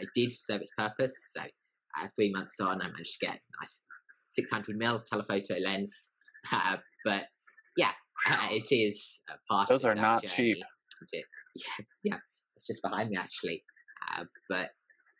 [0.00, 1.14] I did serve its purpose.
[1.32, 3.82] So uh, three months on, I managed to get a nice
[4.28, 6.12] 600 mil telephoto lens.
[7.04, 7.26] but
[7.76, 7.92] yeah,
[8.50, 9.68] it is part.
[9.68, 10.54] Those are not journey.
[10.54, 10.64] cheap.
[11.56, 12.18] Yeah, yeah,
[12.56, 13.64] it's just behind me actually.
[14.12, 14.70] Uh, but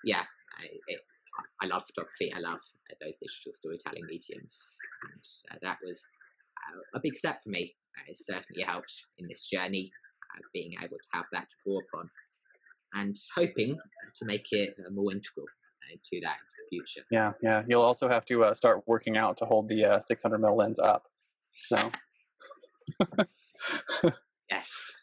[0.05, 0.23] yeah,
[0.59, 1.01] I, it,
[1.61, 2.33] I love photography.
[2.33, 2.61] I love
[2.91, 6.07] uh, those digital storytelling mediums, and uh, that was
[6.57, 7.75] uh, a big step for me.
[8.09, 9.91] it certainly helped in this journey,
[10.38, 12.11] uh, being able to have that to draw upon,
[12.94, 13.79] and hoping
[14.14, 17.07] to make it uh, more integral uh, into that into the future.
[17.11, 17.62] Yeah, yeah.
[17.68, 21.09] You'll also have to uh, start working out to hold the 600 mil lens up.
[21.61, 21.90] So.
[24.51, 24.94] yes.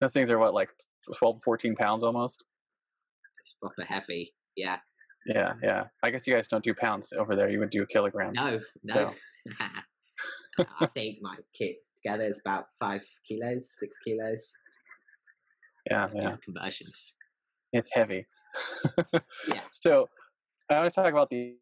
[0.00, 0.70] Those things are what, like
[1.16, 2.44] 12, 14 pounds almost?
[3.42, 4.34] It's proper heavy.
[4.56, 4.78] Yeah.
[5.26, 5.84] Yeah, yeah.
[6.02, 7.48] I guess you guys don't do pounds over there.
[7.48, 8.36] You would do kilograms.
[8.36, 8.92] No, no.
[8.92, 9.14] So.
[10.80, 14.52] I think my kit together is about five kilos, six kilos.
[15.90, 16.36] Yeah, yeah.
[16.44, 17.16] Conversions.
[17.72, 18.26] It's heavy.
[19.48, 19.60] yeah.
[19.70, 20.08] So
[20.70, 21.56] I want to talk about the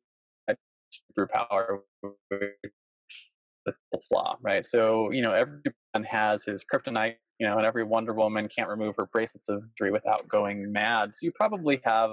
[0.91, 1.83] super power,
[2.31, 3.73] the
[4.09, 4.65] flaw, right?
[4.65, 8.95] So, you know, everyone has his kryptonite, you know, and every Wonder Woman can't remove
[8.99, 11.13] her bracelets of victory without going mad.
[11.13, 12.13] So you probably have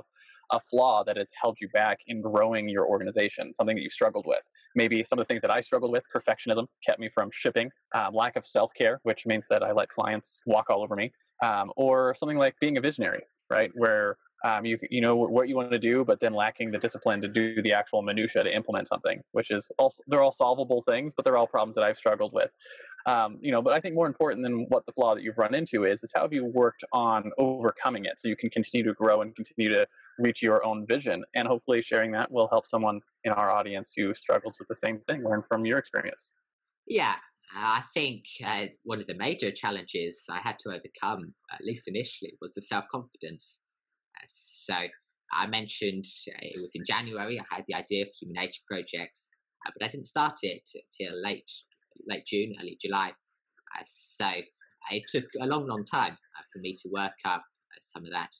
[0.51, 4.25] a flaw that has held you back in growing your organization, something that you've struggled
[4.25, 4.41] with.
[4.73, 8.15] Maybe some of the things that I struggled with, perfectionism, kept me from shipping, um,
[8.15, 11.11] lack of self care, which means that I let clients walk all over me,
[11.45, 13.69] um, or something like being a visionary, right?
[13.75, 17.21] Where um, you you know what you want to do, but then lacking the discipline
[17.21, 21.13] to do the actual minutia to implement something, which is also they're all solvable things,
[21.13, 22.51] but they're all problems that I've struggled with.
[23.05, 25.53] Um, you know, but I think more important than what the flaw that you've run
[25.53, 28.93] into is is how have you worked on overcoming it so you can continue to
[28.93, 29.85] grow and continue to
[30.19, 34.13] reach your own vision, and hopefully sharing that will help someone in our audience who
[34.13, 36.33] struggles with the same thing learn from your experience.
[36.87, 37.15] Yeah,
[37.55, 42.33] I think uh, one of the major challenges I had to overcome, at least initially,
[42.41, 43.59] was the self confidence
[44.27, 44.75] so
[45.31, 47.39] I mentioned uh, it was in January.
[47.39, 49.29] I had the idea for Human Nature projects,
[49.65, 51.49] uh, but I didn't start it till late
[52.07, 53.09] late June, early July.
[53.09, 54.29] Uh, so
[54.91, 56.17] it took a long, long time
[56.53, 57.43] for me to work up
[57.79, 58.31] some of that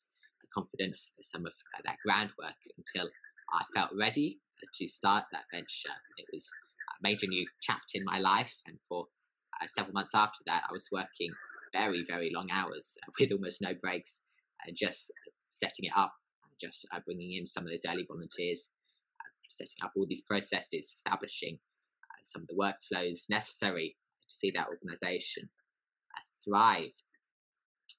[0.54, 1.54] confidence, some of
[1.86, 3.10] that groundwork until
[3.54, 4.40] I felt ready
[4.74, 5.96] to start that venture.
[6.18, 6.50] It was
[6.90, 9.06] a major new chapter in my life, and for
[9.62, 11.32] uh, several months after that, I was working
[11.74, 14.24] very, very long hours with almost no breaks,
[14.68, 15.12] uh, just
[15.50, 16.14] setting it up,
[16.62, 18.72] just uh, bringing in some of those early volunteers,
[19.20, 21.58] uh, setting up all these processes, establishing
[22.04, 25.50] uh, some of the workflows necessary to see that organization
[26.16, 26.92] uh, thrive.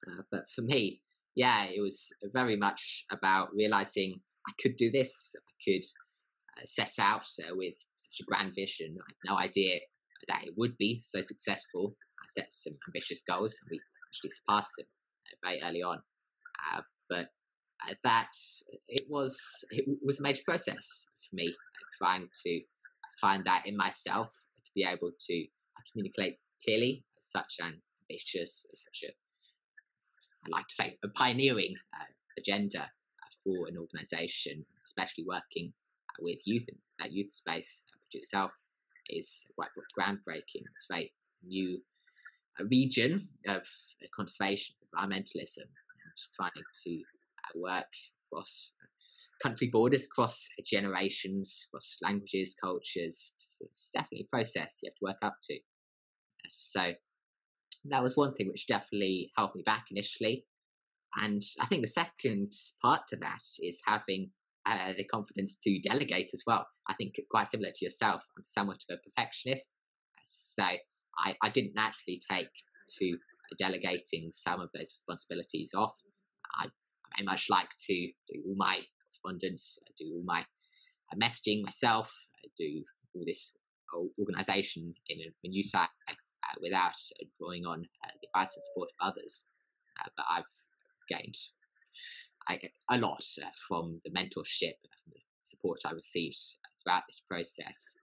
[0.08, 1.02] Uh, but for me,
[1.34, 5.34] yeah, it was very much about realizing I could do this.
[5.36, 5.84] I could
[6.64, 8.96] set out with such a grand vision.
[8.98, 9.78] I had no idea
[10.28, 11.94] that it would be so successful.
[12.20, 14.86] I set some ambitious goals and we actually surpassed them
[15.42, 15.98] very early on.
[16.74, 17.28] Uh, but
[18.04, 18.30] that
[18.88, 19.38] it was
[19.70, 22.60] it was a major process for me uh, trying to
[23.20, 24.28] find that in myself
[24.64, 25.44] to be able to
[25.92, 29.12] communicate clearly such an ambitious such a
[30.46, 32.04] I like to say a pioneering uh,
[32.38, 35.72] agenda uh, for an organization especially working
[36.10, 38.52] uh, with youth in that youth space which itself
[39.10, 40.64] is quite groundbreaking.
[40.72, 41.12] It's a very
[41.46, 41.80] new
[42.68, 43.66] region of
[44.14, 46.50] conservation environmentalism and trying
[46.84, 47.00] to
[47.58, 47.86] work
[48.26, 48.72] across
[49.42, 53.32] country borders, across generations, across languages, cultures.
[53.60, 55.58] It's definitely a process you have to work up to.
[56.48, 56.92] So
[57.84, 60.46] that was one thing which definitely held me back initially.
[61.16, 64.30] And I think the second part to that is having
[64.66, 66.66] uh, the confidence to delegate as well.
[66.88, 69.74] I think quite similar to yourself, I'm somewhat of a perfectionist.
[70.22, 72.50] So I, I didn't naturally take
[72.98, 73.16] to
[73.58, 75.94] delegating some of those responsibilities off.
[76.56, 76.66] I,
[77.18, 77.94] I much like to
[78.29, 82.12] do all my correspondence, do all my uh, messaging myself,
[82.57, 83.53] do all this
[84.18, 86.94] organization in a minute uh, without
[87.38, 89.44] drawing on uh, the advice and support of others.
[90.01, 90.44] Uh, but I've
[91.09, 91.37] gained
[92.49, 92.59] I,
[92.90, 96.38] a lot uh, from the mentorship, from the support I received
[96.83, 97.96] throughout this process.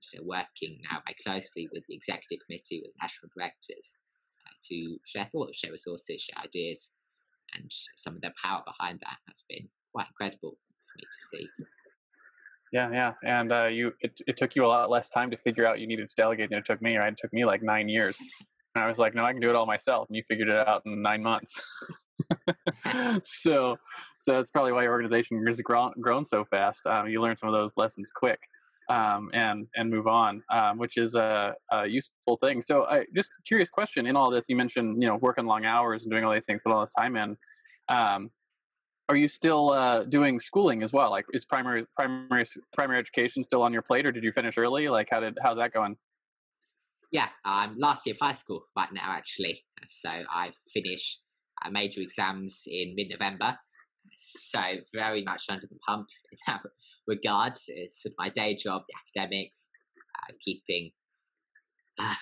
[0.00, 3.96] So working now very closely with the executive committee, with national directors,
[4.46, 6.92] uh, to share thoughts, share resources, share ideas,
[7.54, 10.56] and some of the power behind that has been quite incredible
[10.86, 11.48] for me to see.
[12.72, 15.66] Yeah, yeah, and uh, you it, it took you a lot less time to figure
[15.66, 16.96] out you needed to delegate than it took me.
[16.96, 18.20] Right, it took me like nine years,
[18.74, 20.68] and I was like, no, I can do it all myself, and you figured it
[20.68, 21.60] out in nine months.
[23.22, 23.76] so,
[24.18, 26.86] so that's probably why your organization has grown, grown so fast.
[26.86, 28.40] Um, you learn some of those lessons quick,
[28.88, 32.62] um, and and move on, um, which is a, a, useful thing.
[32.62, 34.46] So, I just curious question in all this.
[34.48, 36.92] You mentioned you know working long hours and doing all these things, put all this
[36.92, 37.36] time in.
[37.88, 38.30] Um,
[39.08, 41.10] are you still uh, doing schooling as well?
[41.10, 44.88] Like, is primary primary primary education still on your plate, or did you finish early?
[44.88, 45.96] Like, how did how's that going?
[47.10, 49.64] Yeah, I'm last year of high school right now, actually.
[49.88, 51.18] So I finish
[51.64, 53.58] uh, major exams in mid-November.
[54.16, 54.60] So
[54.92, 56.06] very much under the pump
[57.08, 57.54] regard.
[57.66, 59.70] It's my day job, the academics,
[60.16, 60.92] uh, keeping
[61.98, 62.14] uh,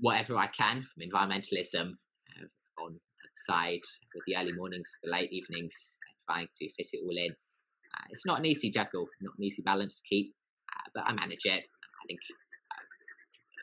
[0.00, 3.00] whatever I can from environmentalism uh, on
[3.34, 3.80] side
[4.14, 7.30] with the early mornings, the late evenings, trying to fit it all in.
[7.30, 10.34] Uh, it's not an easy juggle, not an easy balance to keep,
[10.70, 11.62] uh, but I manage it.
[11.62, 12.20] I think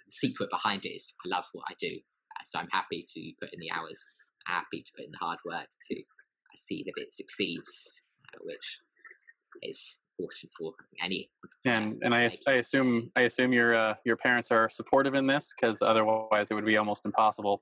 [0.07, 1.99] the secret behind it is I love what I do.
[2.45, 4.01] so I'm happy to put in the hours
[4.49, 8.01] happy to put in the hard work to uh, see that it succeeds,
[8.33, 8.79] uh, which
[9.61, 11.29] is important for any.
[11.65, 15.53] And and I, I assume I assume your uh, your parents are supportive in this
[15.55, 17.61] because otherwise it would be almost impossible.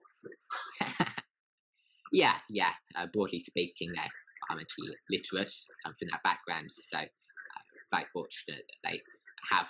[2.11, 2.71] yeah, yeah.
[2.95, 4.05] Uh, broadly speaking, they're
[4.51, 5.53] environmentally literate
[5.85, 7.05] um, from that background, so uh,
[7.91, 9.01] very fortunate that they
[9.51, 9.69] have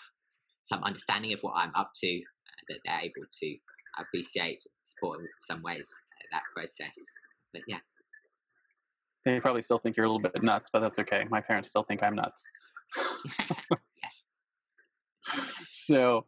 [0.63, 3.57] some understanding of what I'm up to, uh, that they're able to
[3.99, 5.89] appreciate support in some ways
[6.31, 6.95] that process.
[7.53, 7.79] But yeah.
[9.25, 11.25] They probably still think you're a little bit nuts, but that's okay.
[11.29, 12.45] My parents still think I'm nuts.
[14.03, 14.25] yes.
[15.71, 16.25] So,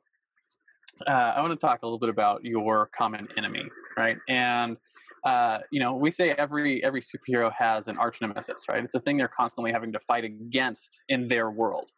[1.07, 3.63] uh, I want to talk a little bit about your common enemy,
[3.97, 4.17] right?
[4.27, 4.79] And
[5.23, 8.83] uh, you know, we say every every superhero has an arch nemesis, right?
[8.83, 11.91] It's a thing they're constantly having to fight against in their world,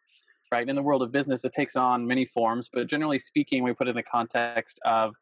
[0.52, 0.68] right?
[0.68, 3.86] In the world of business, it takes on many forms, but generally speaking, we put
[3.86, 5.14] it in the context of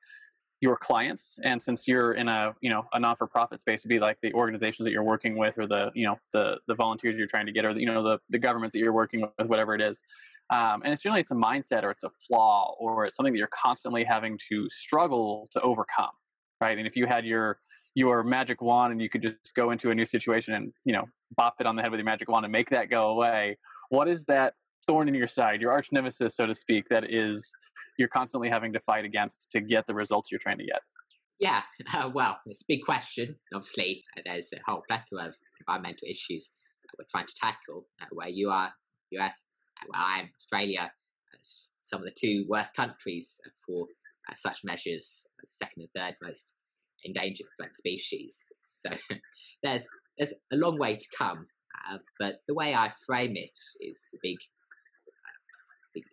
[0.61, 4.18] your clients and since you're in a you know a non-for-profit space to be like
[4.20, 7.46] the organizations that you're working with or the you know the the volunteers you're trying
[7.46, 9.81] to get or the, you know the, the governments that you're working with whatever it
[9.81, 10.03] is.
[10.51, 13.38] Um, and it's generally it's a mindset or it's a flaw or it's something that
[13.38, 16.11] you're constantly having to struggle to overcome
[16.61, 16.77] right?
[16.77, 17.59] And if you had your
[17.94, 21.07] your magic wand and you could just go into a new situation and you know
[21.37, 23.57] bop it on the head with your magic wand and make that go away
[23.88, 24.55] what is that
[24.87, 27.53] thorn in your side, your arch nemesis, so to speak, that is
[28.01, 30.81] you're constantly having to fight against to get the results you're trying to get?
[31.39, 31.63] Yeah,
[31.95, 33.37] uh, well, it's a big question.
[33.55, 36.51] Obviously, there's a whole plethora of environmental issues
[36.83, 37.87] that we're trying to tackle.
[38.01, 38.73] Uh, where you are,
[39.13, 39.47] US,
[39.81, 40.91] uh, where I am, Australia,
[41.85, 43.87] some of the two worst countries for
[44.31, 46.55] uh, such measures, second and third most
[47.05, 48.53] endangered species.
[48.63, 48.91] So
[49.63, 49.87] there's
[50.19, 51.47] there's a long way to come.
[51.91, 54.37] Uh, but the way I frame it is a big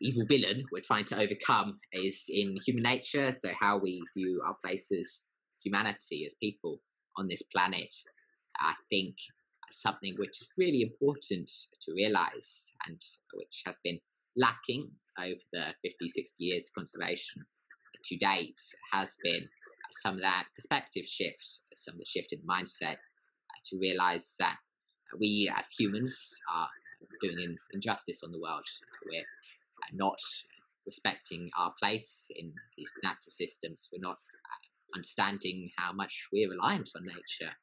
[0.02, 3.32] evil villain we're trying to overcome is in human nature.
[3.32, 5.24] So how we view our place as
[5.64, 6.80] humanity, as people
[7.18, 7.94] on this planet.
[8.60, 9.16] I think
[9.70, 11.50] something which is really important
[11.82, 13.02] to realize and
[13.34, 14.00] which has been
[14.36, 17.44] lacking over the 50, 60 years of conservation
[18.06, 18.60] to date
[18.94, 19.48] has been
[19.92, 24.58] some of that perspective shift, some of the shift in mindset uh, to realize that
[25.20, 26.70] we as humans are
[27.22, 28.66] doing injustice on the world.
[29.10, 29.24] We're
[29.94, 30.20] not
[30.86, 33.90] respecting our place in these natural systems.
[33.92, 37.54] We're not uh, understanding how much we're reliant on nature.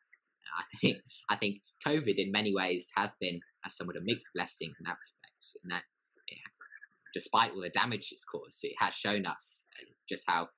[0.57, 0.98] I think
[1.31, 4.97] I think COVID in many ways has been a somewhat a mixed blessing in that
[4.99, 5.57] respect.
[5.64, 5.82] In that,
[7.12, 10.49] despite all the damage it's caused, it has shown us uh, just how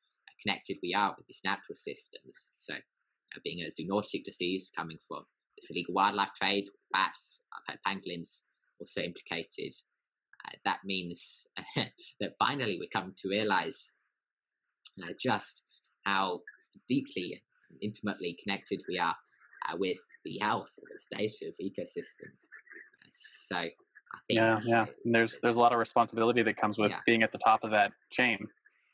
[0.43, 2.53] connected we are with these natural systems.
[2.57, 5.25] So, uh, being a zoonotic disease coming from
[5.57, 7.43] this illegal wildlife trade, bats,
[7.87, 8.45] pangolins
[8.81, 9.96] also implicated, uh,
[10.65, 11.49] that means
[12.21, 13.95] that finally we come to realize
[15.03, 15.65] uh, just
[16.05, 16.41] how
[16.89, 19.15] deeply and intimately connected we are
[19.69, 22.47] uh, with the health the state of ecosystems.
[23.11, 24.87] So I think yeah, yeah.
[25.05, 26.99] And there's there's a lot of responsibility that comes with yeah.
[27.07, 28.47] being at the top of that chain,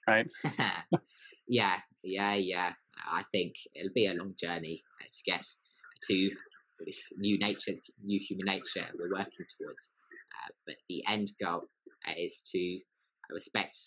[0.08, 0.26] right?
[1.48, 2.72] yeah, Yeah, yeah.
[3.10, 5.46] I think it'll be a long journey uh, to get
[6.08, 6.30] to
[6.84, 9.90] this new nature, this new human nature we're working towards.
[10.34, 11.62] Uh, but the end goal
[12.08, 12.78] uh, is to
[13.30, 13.78] respect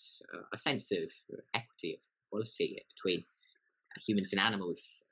[0.54, 1.12] a sense of
[1.54, 3.24] equity, of equality between
[4.06, 5.04] humans and animals,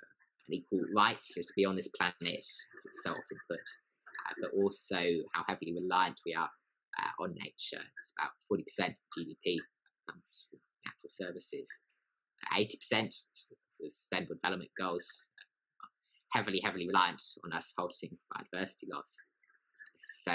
[0.47, 3.63] and equal rights to be on this planet as itself input,
[4.27, 4.99] uh, but also
[5.34, 6.49] how heavily reliant we are
[6.99, 7.84] uh, on nature.
[7.99, 9.57] It's about 40% of GDP
[10.09, 11.69] comes from natural services.
[12.53, 15.29] 80% of Sustainable Development Goals
[16.34, 19.15] heavily, heavily reliant on us halting biodiversity loss.
[19.95, 20.34] So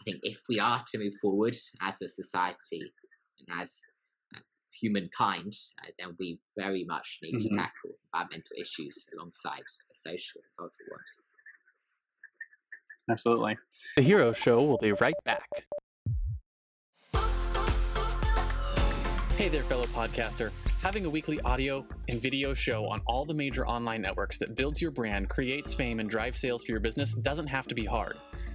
[0.00, 2.92] I think if we are to move forward as a society
[3.40, 3.80] and as
[4.34, 4.40] uh,
[4.80, 7.48] humankind, uh, then we very much need mm-hmm.
[7.48, 11.20] to tackle environmental issues alongside social and cultural ones.
[13.08, 13.56] Absolutely.
[13.96, 15.48] The Hero Show will be right back.
[19.36, 20.50] Hey there, fellow podcaster.
[20.82, 24.80] Having a weekly audio and video show on all the major online networks that builds
[24.80, 28.16] your brand, creates fame, and drives sales for your business doesn't have to be hard.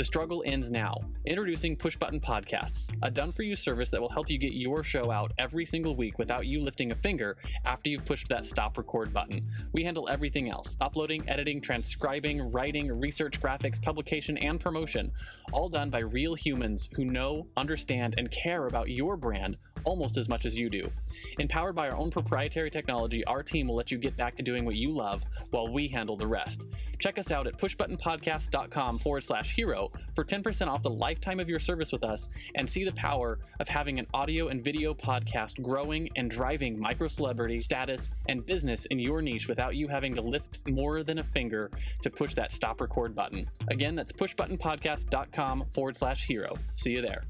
[0.00, 0.94] The struggle ends now.
[1.26, 4.82] Introducing Push Button Podcasts, a done for you service that will help you get your
[4.82, 7.36] show out every single week without you lifting a finger
[7.66, 9.46] after you've pushed that stop record button.
[9.74, 15.12] We handle everything else uploading, editing, transcribing, writing, research, graphics, publication, and promotion,
[15.52, 20.28] all done by real humans who know, understand, and care about your brand almost as
[20.28, 20.90] much as you do.
[21.38, 24.64] Empowered by our own proprietary technology, our team will let you get back to doing
[24.64, 26.66] what you love while we handle the rest.
[26.98, 31.58] Check us out at pushbuttonpodcast.com forward slash hero for 10% off the lifetime of your
[31.58, 36.08] service with us and see the power of having an audio and video podcast growing
[36.16, 40.60] and driving micro celebrity status and business in your niche without you having to lift
[40.68, 41.70] more than a finger
[42.02, 43.48] to push that stop record button.
[43.70, 46.54] Again, that's pushbuttonpodcast.com forward slash hero.
[46.74, 47.24] See you there.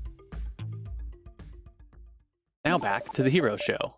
[2.64, 3.96] Now back to the hero show.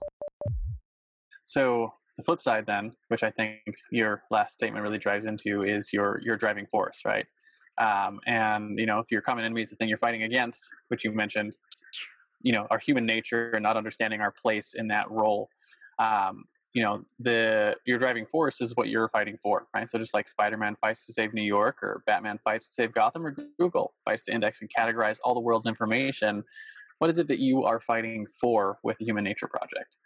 [1.45, 3.61] So the flip side then, which I think
[3.91, 7.27] your last statement really drives into, is your your driving force, right?
[7.79, 11.05] Um, and you know, if your common enemy is the thing you're fighting against, which
[11.05, 11.55] you mentioned,
[12.43, 15.49] you know, our human nature and not understanding our place in that role.
[15.99, 19.89] Um, you know, the your driving force is what you're fighting for, right?
[19.89, 23.27] So just like Spider-Man fights to save New York, or Batman fights to save Gotham,
[23.27, 26.45] or Google fights to index and categorize all the world's information
[27.03, 29.97] what is it that you are fighting for with the Human Nature Project?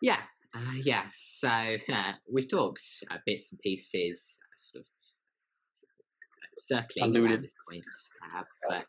[0.00, 0.20] Yeah,
[0.54, 1.04] uh, yeah.
[1.12, 2.80] So uh, we've talked
[3.10, 4.86] uh, bits and pieces, uh, sort of
[6.58, 7.30] circling Alluded.
[7.30, 7.84] around this point,
[8.34, 8.86] uh, but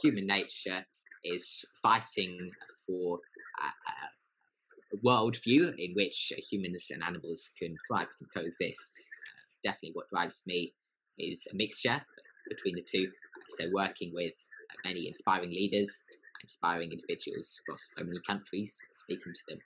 [0.00, 0.84] human nature
[1.24, 2.48] is fighting
[2.86, 3.18] for
[3.60, 8.94] uh, a worldview in which humans and animals can thrive and coexist.
[9.64, 10.72] definitely, what drives me
[11.18, 12.00] is a mixture
[12.48, 13.10] between the two.
[13.56, 14.34] So, working with
[14.84, 16.04] many inspiring leaders
[16.42, 19.58] inspiring individuals across so many countries, speaking to them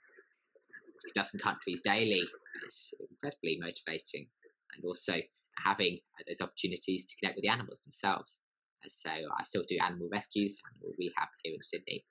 [1.05, 2.23] a dozen countries daily
[2.65, 4.27] is incredibly motivating.
[4.75, 5.15] And also
[5.63, 8.41] having those opportunities to connect with the animals themselves.
[8.81, 12.05] And so I still do animal rescues, animal rehab here in Sydney.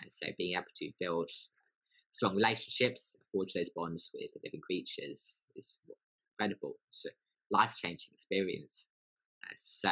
[0.00, 1.30] And so being able to build
[2.10, 5.78] strong relationships, forge those bonds with living creatures is
[6.32, 6.76] incredible.
[6.88, 7.10] It's a
[7.50, 8.88] life changing experience.
[9.44, 9.90] Uh, so,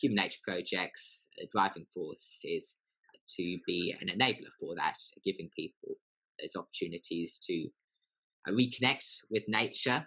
[0.00, 2.76] Human Nature Project's driving force is
[3.36, 5.96] to be an enabler for that, giving people
[6.40, 7.68] those opportunities to
[8.48, 10.06] uh, reconnect with nature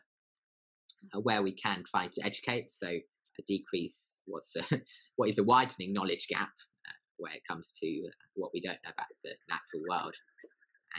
[1.14, 4.64] uh, where we can try to educate, so uh, decrease what's a,
[5.16, 6.50] what is a widening knowledge gap
[6.88, 10.16] uh, where it comes to uh, what we don't know about the natural world,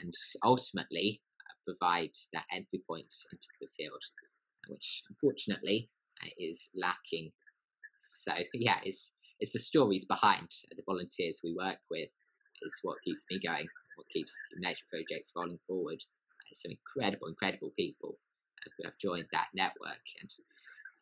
[0.00, 0.14] and
[0.44, 4.02] ultimately uh, provide that entry point into the field,
[4.68, 5.90] which unfortunately
[6.38, 7.32] is lacking.
[7.98, 12.08] So yeah, it's it's the stories behind the volunteers we work with
[12.62, 13.66] is what keeps me going,
[13.96, 15.98] what keeps nature projects rolling forward.
[16.50, 18.18] There's some incredible, incredible people
[18.66, 20.30] uh, who have joined that network and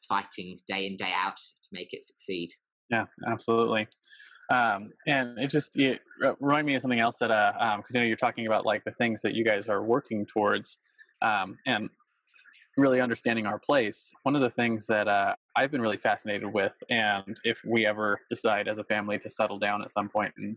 [0.08, 2.50] fighting day in day out to make it succeed.
[2.90, 3.88] Yeah, absolutely.
[4.50, 6.00] Um, and it just it
[6.40, 8.82] remind me of something else that uh, because um, you know you're talking about like
[8.84, 10.78] the things that you guys are working towards,
[11.20, 11.90] um, and
[12.78, 14.14] really understanding our place.
[14.22, 18.20] One of the things that uh, I've been really fascinated with, and if we ever
[18.30, 20.56] decide as a family to settle down at some point and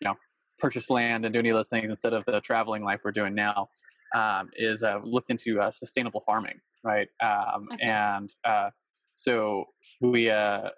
[0.00, 0.14] you know
[0.58, 3.34] purchase land and do any of those things instead of the traveling life we're doing
[3.34, 3.68] now,
[4.14, 7.08] um, is uh, looked into uh, sustainable farming, right?
[7.22, 7.86] Um, okay.
[7.86, 8.70] And uh,
[9.16, 9.66] so
[10.00, 10.70] we uh,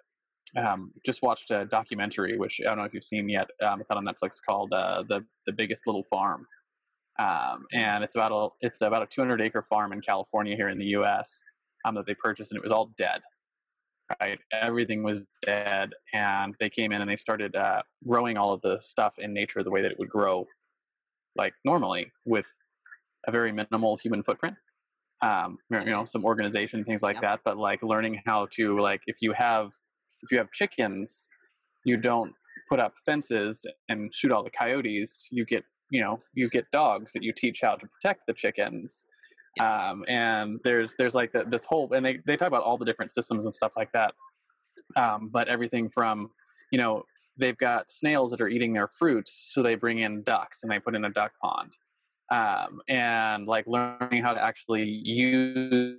[0.57, 3.47] um, just watched a documentary, which I don't know if you've seen yet.
[3.65, 6.45] Um, it's out on Netflix called uh, the the Biggest Little Farm,
[7.19, 10.77] um, and it's about a it's about a 200 acre farm in California here in
[10.77, 11.41] the U.S.
[11.85, 13.21] Um, that they purchased, and it was all dead.
[14.19, 18.61] Right, everything was dead, and they came in and they started uh, growing all of
[18.61, 20.47] the stuff in nature the way that it would grow,
[21.35, 22.47] like normally with
[23.27, 24.55] a very minimal human footprint
[25.21, 27.21] um, you know some organization things like yep.
[27.21, 29.67] that but like learning how to like if you have
[30.23, 31.27] if you have chickens
[31.85, 32.33] you don't
[32.69, 37.13] put up fences and shoot all the coyotes you get you know you get dogs
[37.13, 39.05] that you teach how to protect the chickens
[39.59, 42.85] um, and there's there's like the, this whole and they, they talk about all the
[42.85, 44.13] different systems and stuff like that.
[44.95, 46.29] Um, but everything from
[46.71, 47.03] you know
[47.37, 50.79] they've got snails that are eating their fruits so they bring in ducks and they
[50.79, 51.73] put in a duck pond.
[52.31, 55.97] Um, and like learning how to actually use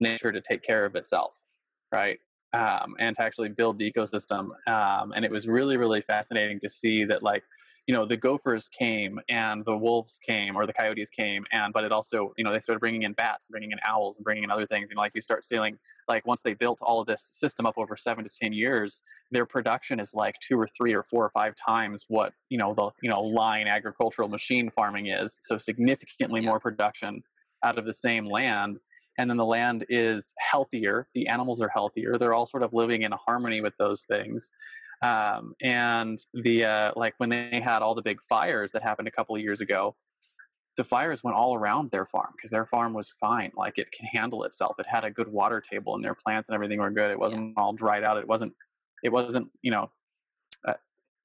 [0.00, 1.44] nature to take care of itself,
[1.92, 2.18] right?
[2.56, 4.48] Um, and to actually build the ecosystem.
[4.68, 7.42] Um, and it was really, really fascinating to see that, like,
[7.86, 11.84] you know the gophers came and the wolves came or the coyotes came and but
[11.84, 14.50] it also you know they started bringing in bats bringing in owls and bringing in
[14.50, 15.78] other things and like you start seeing
[16.08, 19.46] like once they built all of this system up over seven to ten years their
[19.46, 22.90] production is like two or three or four or five times what you know the
[23.02, 26.48] you know line agricultural machine farming is so significantly yeah.
[26.48, 27.22] more production
[27.64, 28.78] out of the same land
[29.18, 33.02] and then the land is healthier the animals are healthier they're all sort of living
[33.02, 34.52] in harmony with those things
[35.02, 39.10] um, and the uh, like when they had all the big fires that happened a
[39.10, 39.94] couple of years ago,
[40.76, 43.50] the fires went all around their farm because their farm was fine.
[43.56, 44.78] Like it can handle itself.
[44.78, 47.10] It had a good water table, and their plants and everything were good.
[47.10, 48.18] It wasn't all dried out.
[48.18, 48.54] It wasn't.
[49.02, 49.48] It wasn't.
[49.62, 49.90] You know,
[50.66, 50.74] uh,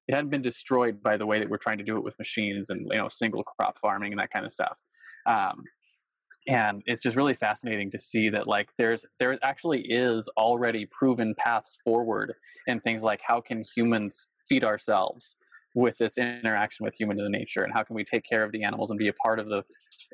[0.06, 2.68] it hadn't been destroyed by the way that we're trying to do it with machines
[2.68, 4.78] and you know single crop farming and that kind of stuff.
[5.26, 5.64] Um,
[6.48, 11.34] and it's just really fascinating to see that like there's there actually is already proven
[11.38, 12.34] paths forward
[12.66, 15.36] and things like how can humans feed ourselves
[15.74, 18.90] with this interaction with human nature and how can we take care of the animals
[18.90, 19.62] and be a part of the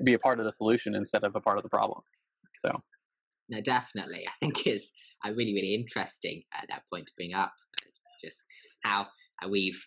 [0.04, 2.00] be a part of the solution instead of a part of the problem.
[2.56, 2.70] So.
[3.48, 4.26] No definitely.
[4.26, 4.92] I think is
[5.24, 7.86] uh, really really interesting at that point to bring up uh,
[8.22, 8.44] just
[8.84, 9.06] how
[9.42, 9.80] uh, we've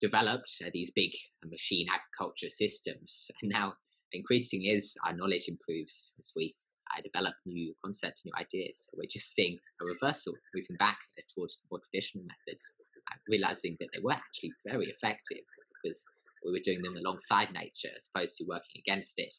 [0.00, 1.10] developed uh, these big
[1.44, 3.30] uh, machine agriculture systems.
[3.42, 3.74] And now
[4.12, 6.54] increasingly as our knowledge improves, as we
[6.96, 10.98] uh, develop new concepts, new ideas, we're just seeing a reversal, moving back
[11.34, 12.74] towards more traditional methods,
[13.10, 15.44] uh, realizing that they were actually very effective
[15.82, 16.04] because
[16.44, 19.34] we were doing them alongside nature as opposed to working against it.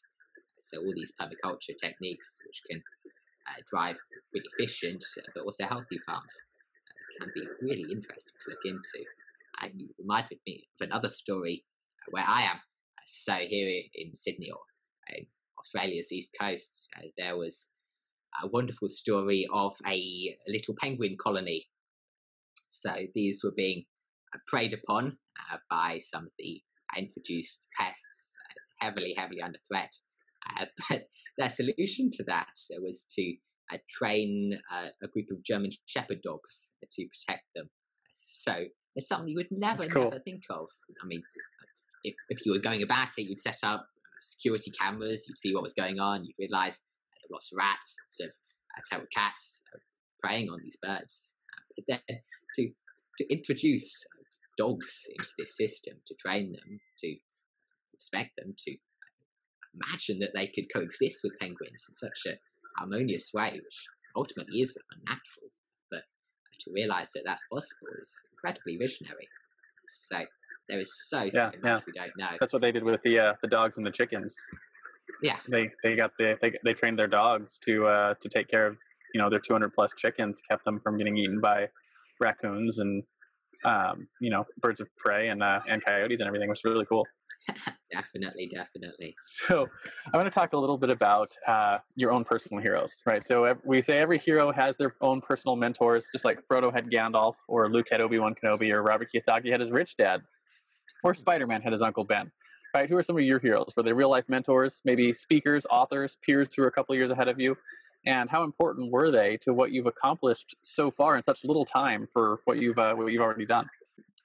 [0.60, 2.82] So all these permaculture techniques, which can
[3.48, 3.98] uh, drive
[4.32, 6.34] really efficient uh, but also healthy farms,
[7.20, 9.04] uh, can be really interesting to look into.
[9.60, 11.64] And you reminded me of another story
[12.00, 12.60] uh, where I am
[13.06, 14.60] so here in Sydney or
[15.10, 15.22] uh,
[15.58, 17.70] Australia's east coast, uh, there was
[18.42, 21.68] a wonderful story of a little penguin colony.
[22.68, 23.84] So these were being
[24.34, 25.18] uh, preyed upon
[25.52, 26.60] uh, by some of the
[26.96, 29.92] introduced pests, uh, heavily, heavily under threat.
[30.58, 31.02] Uh, but
[31.38, 32.48] their solution to that
[32.80, 33.34] was to
[33.88, 34.58] train
[35.02, 37.70] a group of German Shepherd dogs to protect them.
[38.12, 40.04] So it's something you would never, cool.
[40.04, 40.68] never think of.
[41.02, 41.22] I mean,
[42.04, 43.86] if, if you were going about it, you'd set up
[44.20, 46.84] security cameras, you'd see what was going on, you'd realize
[47.14, 48.28] there were lots of rats, lots of
[48.76, 49.78] uh, feral cats uh,
[50.20, 51.36] preying on these birds.
[51.52, 52.18] Uh, but then
[52.56, 52.70] to,
[53.18, 54.04] to introduce
[54.56, 57.16] dogs into this system, to train them, to
[57.94, 58.76] respect them, to
[59.74, 62.38] imagine that they could coexist with penguins in such a
[62.78, 63.86] harmonious way, which
[64.16, 65.50] ultimately is unnatural,
[65.90, 66.02] but
[66.60, 69.28] to realize that that's possible is incredibly visionary.
[69.88, 70.18] So
[70.68, 71.78] there is so so much yeah.
[71.86, 72.36] we don't know.
[72.40, 74.36] That's what they did with the uh, the dogs and the chickens.
[75.22, 78.66] Yeah, they they got the they they trained their dogs to uh, to take care
[78.66, 78.78] of
[79.14, 81.66] you know their 200 plus chickens, kept them from getting eaten by
[82.20, 83.02] raccoons and
[83.64, 86.86] um, you know birds of prey and uh, and coyotes and everything, which was really
[86.86, 87.06] cool.
[87.92, 89.16] definitely, definitely.
[89.24, 89.66] So,
[90.12, 93.20] I want to talk a little bit about uh, your own personal heroes, right?
[93.20, 97.34] So, we say every hero has their own personal mentors, just like Frodo had Gandalf,
[97.48, 100.22] or Luke had Obi Wan Kenobi, or Robert Kiyosaki had his rich dad
[101.02, 102.30] or Spider-Man had his Uncle Ben.
[102.74, 102.88] Right?
[102.88, 103.74] Who are some of your heroes?
[103.76, 107.10] Were they real life mentors, maybe speakers, authors, peers who were a couple of years
[107.10, 107.56] ahead of you?
[108.06, 112.06] And how important were they to what you've accomplished so far in such little time
[112.06, 113.68] for what you've uh, what you've already done?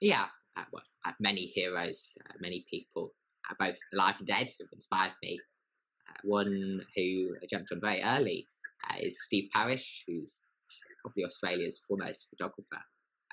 [0.02, 0.26] Yeah,
[0.56, 0.64] uh,
[1.06, 3.14] uh, many heroes, uh, many people,
[3.50, 5.40] uh, both alive and dead, have inspired me.
[6.10, 8.48] Uh, one who I jumped on very early
[9.00, 10.42] is Steve Parish, who's
[11.02, 12.82] probably Australia's foremost photographer.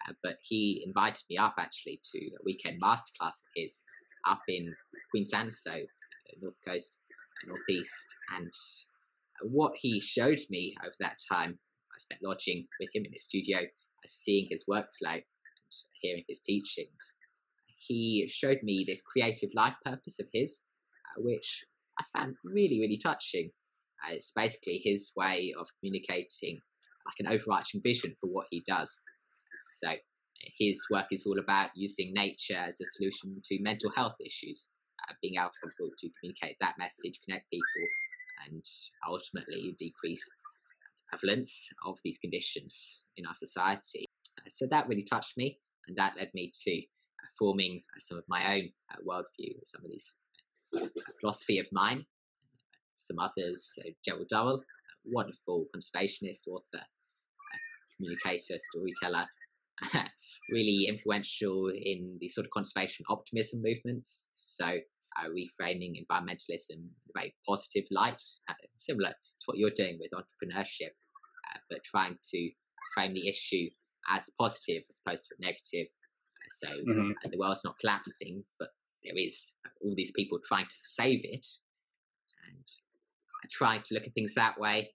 [0.08, 3.82] Uh, but he invited me up actually to a weekend masterclass of his
[4.26, 4.74] up in
[5.10, 8.52] Queensland, so uh, north coast, uh, northeast, and
[9.42, 11.58] what he showed me over that time,
[11.92, 13.58] I spent lodging with him in his studio,
[14.06, 15.22] seeing his workflow and
[16.00, 17.16] hearing his teachings,
[17.86, 20.62] he showed me this creative life purpose of his,
[21.06, 21.64] uh, which
[21.98, 23.50] I found really, really touching.
[24.04, 26.60] Uh, it's basically his way of communicating
[27.06, 29.00] like an overarching vision for what he does.
[29.56, 29.92] So
[30.58, 34.68] his work is all about using nature as a solution to mental health issues,
[35.08, 37.86] uh, being able to communicate that message, connect people,
[38.46, 38.64] and
[39.08, 44.04] ultimately decrease the prevalence of these conditions in our society.
[44.38, 48.18] Uh, so that really touched me, and that led me to uh, forming uh, some
[48.18, 50.16] of my own uh, worldview, some of these
[50.76, 50.86] uh,
[51.20, 52.04] philosophy of mine.
[52.96, 54.62] Some others, Gerald Durrell,
[55.04, 56.84] wonderful conservationist, author,
[57.96, 59.26] communicator, storyteller,
[60.50, 64.28] really influential in the sort of conservation optimism movements.
[64.32, 69.98] So, uh, reframing environmentalism in a very positive light, uh, similar to what you're doing
[70.00, 72.50] with entrepreneurship, uh, but trying to
[72.94, 73.68] frame the issue
[74.08, 75.86] as positive as opposed to negative.
[75.86, 77.10] Uh, so, mm-hmm.
[77.10, 78.68] Uh, the world's not collapsing, but
[79.04, 81.46] there is all these people trying to save it
[82.48, 82.66] and
[83.50, 84.90] trying to look at things that way.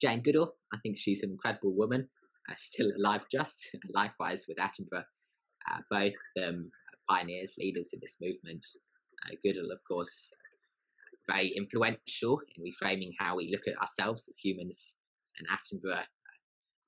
[0.00, 2.17] Jane Goodall, I think she's an incredible woman uh,
[2.56, 3.76] still alive just.
[3.94, 5.04] Likewise with Attenborough,
[5.70, 6.70] uh, both um,
[7.08, 8.66] pioneers, leaders in this movement.
[9.26, 10.32] Uh, Goodall, of course,
[11.28, 14.96] very influential in reframing how we look at ourselves as humans,
[15.38, 16.04] and Attenborough uh,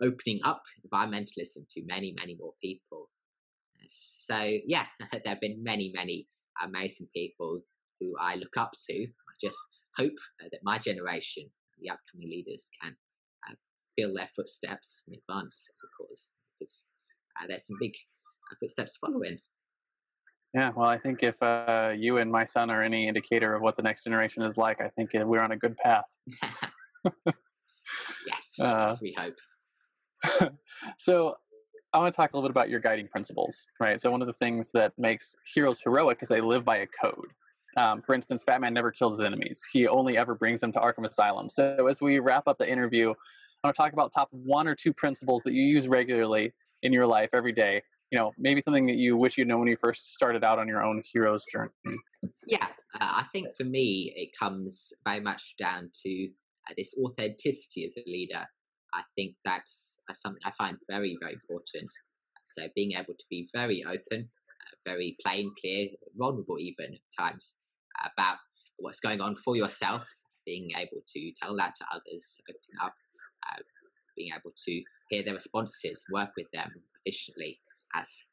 [0.02, 3.10] opening up environmentalism to many, many more people.
[3.86, 6.28] So, yeah, there have been many, many
[6.62, 7.60] amazing people
[7.98, 8.94] who I look up to.
[8.94, 9.58] I just
[9.96, 11.50] hope that my generation,
[11.80, 12.96] the upcoming leaders, can
[14.00, 16.34] fill their footsteps in advance of the cause
[17.40, 19.38] uh, there's some big uh, footsteps following.
[20.54, 23.76] Yeah, well, I think if uh, you and my son are any indicator of what
[23.76, 26.18] the next generation is like, I think uh, we're on a good path.
[27.24, 30.52] yes, uh, yes, we hope.
[30.98, 31.36] so,
[31.92, 34.00] I want to talk a little bit about your guiding principles, right?
[34.00, 37.28] So, one of the things that makes heroes heroic is they live by a code.
[37.76, 41.06] Um, for instance, Batman never kills his enemies; he only ever brings them to Arkham
[41.06, 41.48] Asylum.
[41.48, 43.14] So, as we wrap up the interview,
[43.62, 46.94] I want to talk about top one or two principles that you use regularly in
[46.94, 47.82] your life every day.
[48.10, 50.66] You know, maybe something that you wish you'd known when you first started out on
[50.66, 51.70] your own hero's journey.
[52.46, 56.28] Yeah, uh, I think for me, it comes very much down to
[56.68, 58.46] uh, this authenticity as a leader.
[58.94, 61.92] I think that's uh, something I find very, very important.
[62.44, 67.56] So being able to be very open, uh, very plain, clear, vulnerable even at times
[68.12, 68.38] about
[68.78, 70.08] what's going on for yourself,
[70.46, 72.94] being able to tell that to others, open up,
[73.48, 73.62] uh,
[74.16, 76.70] being able to hear their responses, work with them
[77.04, 77.58] efficiently
[77.94, 78.24] as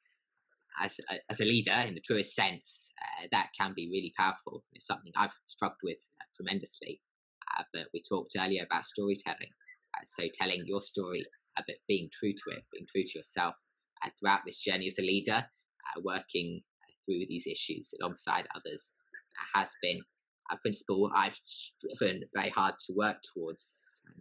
[0.80, 4.64] as a, as a leader in the truest sense, uh, that can be really powerful.
[4.74, 7.02] It's something I've struggled with uh, tremendously.
[7.58, 9.54] Uh, but we talked earlier about storytelling.
[9.96, 11.26] Uh, so telling your story,
[11.58, 13.56] uh, but being true to it, being true to yourself
[14.20, 15.46] throughout this journey as a leader,
[16.04, 16.62] working
[17.04, 18.94] through these issues alongside others
[19.56, 20.00] has been
[20.52, 24.02] a principle I've striven very hard to work towards.
[24.06, 24.16] And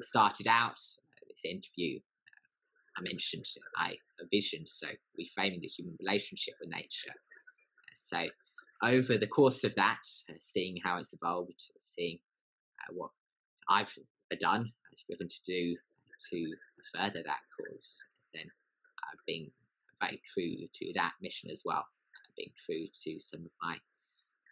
[0.00, 1.98] started out uh, this interview.
[1.98, 7.10] Uh, I mentioned I a vision, so reframing the human relationship with nature.
[7.10, 8.24] Uh, so
[8.82, 10.02] over the course of that,
[10.38, 12.18] seeing how it's evolved, seeing
[12.90, 13.10] what
[13.68, 13.92] I've
[14.40, 15.76] done, striven to do
[16.30, 16.54] to
[16.94, 18.44] further that cause, then
[19.04, 19.50] I've been
[20.00, 21.84] very true to that mission as well,
[22.36, 23.76] being true to some of my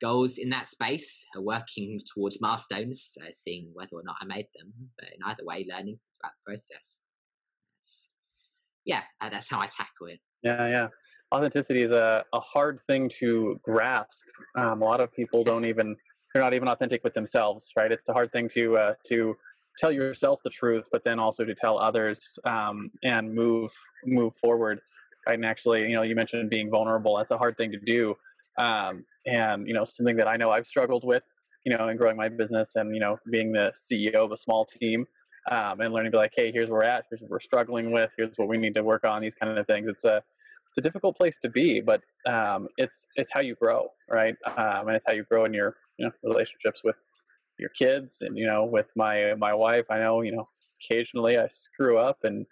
[0.00, 4.46] goals in that space, uh, working towards milestones, uh, seeing whether or not I made
[4.56, 7.02] them, but in either way, learning throughout the process.
[7.76, 8.10] That's,
[8.84, 10.20] yeah, uh, that's how I tackle it.
[10.42, 10.88] Yeah, yeah.
[11.34, 14.24] Authenticity is a, a hard thing to grasp.
[14.56, 15.96] Um, a lot of people don't even,
[16.32, 17.90] they're not even authentic with themselves, right?
[17.90, 19.34] It's a hard thing to, uh, to
[19.78, 23.70] tell yourself the truth, but then also to tell others um, and move,
[24.04, 24.80] move forward.
[25.26, 25.34] Right.
[25.34, 27.16] And actually, you know, you mentioned being vulnerable.
[27.16, 28.14] That's a hard thing to do.
[28.58, 31.24] Um, and you know something that I know I've struggled with,
[31.64, 34.64] you know, in growing my business and you know being the CEO of a small
[34.64, 35.06] team
[35.50, 37.92] um, and learning to be like, hey, here's where we're at, here's what we're struggling
[37.92, 39.88] with, here's what we need to work on, these kind of things.
[39.88, 40.22] It's a
[40.70, 44.34] it's a difficult place to be, but um, it's it's how you grow, right?
[44.46, 46.96] Um, and it's how you grow in your you know relationships with
[47.58, 49.86] your kids and you know with my my wife.
[49.90, 50.46] I know you know
[50.82, 52.46] occasionally I screw up and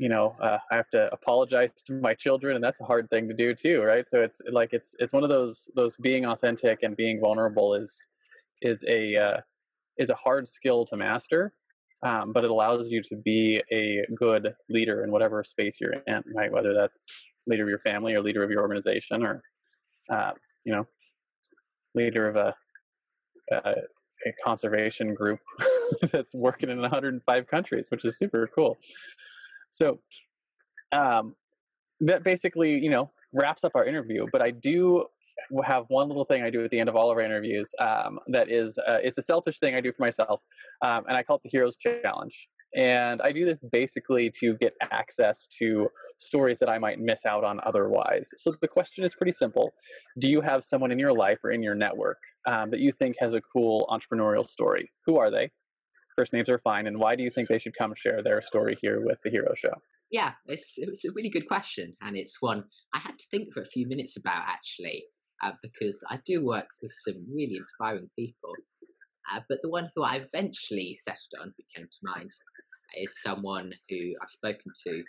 [0.00, 3.28] you know uh, i have to apologize to my children and that's a hard thing
[3.28, 4.06] to do too right?
[4.06, 8.08] So it's like it's it's one of those those being authentic and being vulnerable is
[8.62, 9.36] is a uh,
[9.98, 11.52] is a hard skill to master
[12.02, 16.22] um, but it allows you to be a good leader in whatever space you're in
[16.34, 16.50] right?
[16.50, 17.06] Whether that's
[17.46, 19.42] leader of your family or leader of your organization or
[20.08, 20.32] uh,
[20.64, 20.86] you know
[21.94, 22.54] leader of a,
[23.52, 23.74] a,
[24.26, 25.40] a conservation group
[26.10, 28.78] that's working in 105 countries which is super cool
[29.70, 30.00] So
[30.92, 31.34] um,
[32.00, 34.26] that basically, you know, wraps up our interview.
[34.30, 35.06] But I do
[35.64, 38.18] have one little thing I do at the end of all of our interviews um,
[38.28, 40.42] that is uh, it's a selfish thing I do for myself,
[40.82, 42.48] um, and I call it the Heroes Challenge.
[42.76, 47.42] And I do this basically to get access to stories that I might miss out
[47.42, 48.30] on otherwise.
[48.36, 49.72] So the question is pretty simple
[50.18, 53.16] Do you have someone in your life or in your network um, that you think
[53.18, 54.90] has a cool entrepreneurial story?
[55.06, 55.50] Who are they?
[56.20, 56.86] First names are fine.
[56.86, 59.54] And why do you think they should come share their story here with the Hero
[59.54, 59.72] Show?
[60.10, 61.96] Yeah, it's, it's a really good question.
[62.02, 65.04] And it's one I had to think for a few minutes about actually,
[65.42, 68.52] uh, because I do work with some really inspiring people.
[69.32, 72.32] Uh, but the one who I eventually settled on, who came to mind,
[73.00, 75.02] is someone who I've spoken to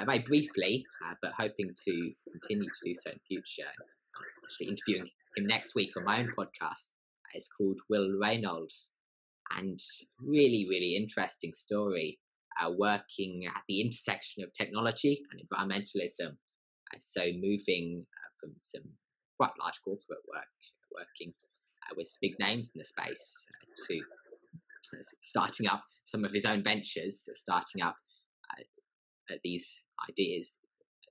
[0.00, 3.70] uh, very briefly, uh, but hoping to continue to do so in future.
[3.76, 6.92] I'm actually interviewing him next week on my own podcast.
[7.32, 8.92] It's called Will Reynolds,
[9.56, 9.78] and
[10.20, 12.18] really, really interesting story.
[12.62, 18.84] Uh, working at the intersection of technology and environmentalism, uh, so moving uh, from some
[19.36, 20.46] quite large corporate work,
[20.96, 21.32] working
[21.82, 23.44] uh, with big names in the space,
[23.88, 24.00] to
[25.20, 27.96] starting up some of his own ventures, starting up
[28.52, 30.58] uh, these ideas,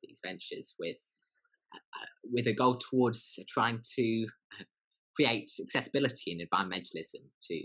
[0.02, 0.98] these ventures with
[1.74, 4.28] uh, with a goal towards trying to
[4.60, 4.64] uh,
[5.16, 7.64] create accessibility in environmentalism to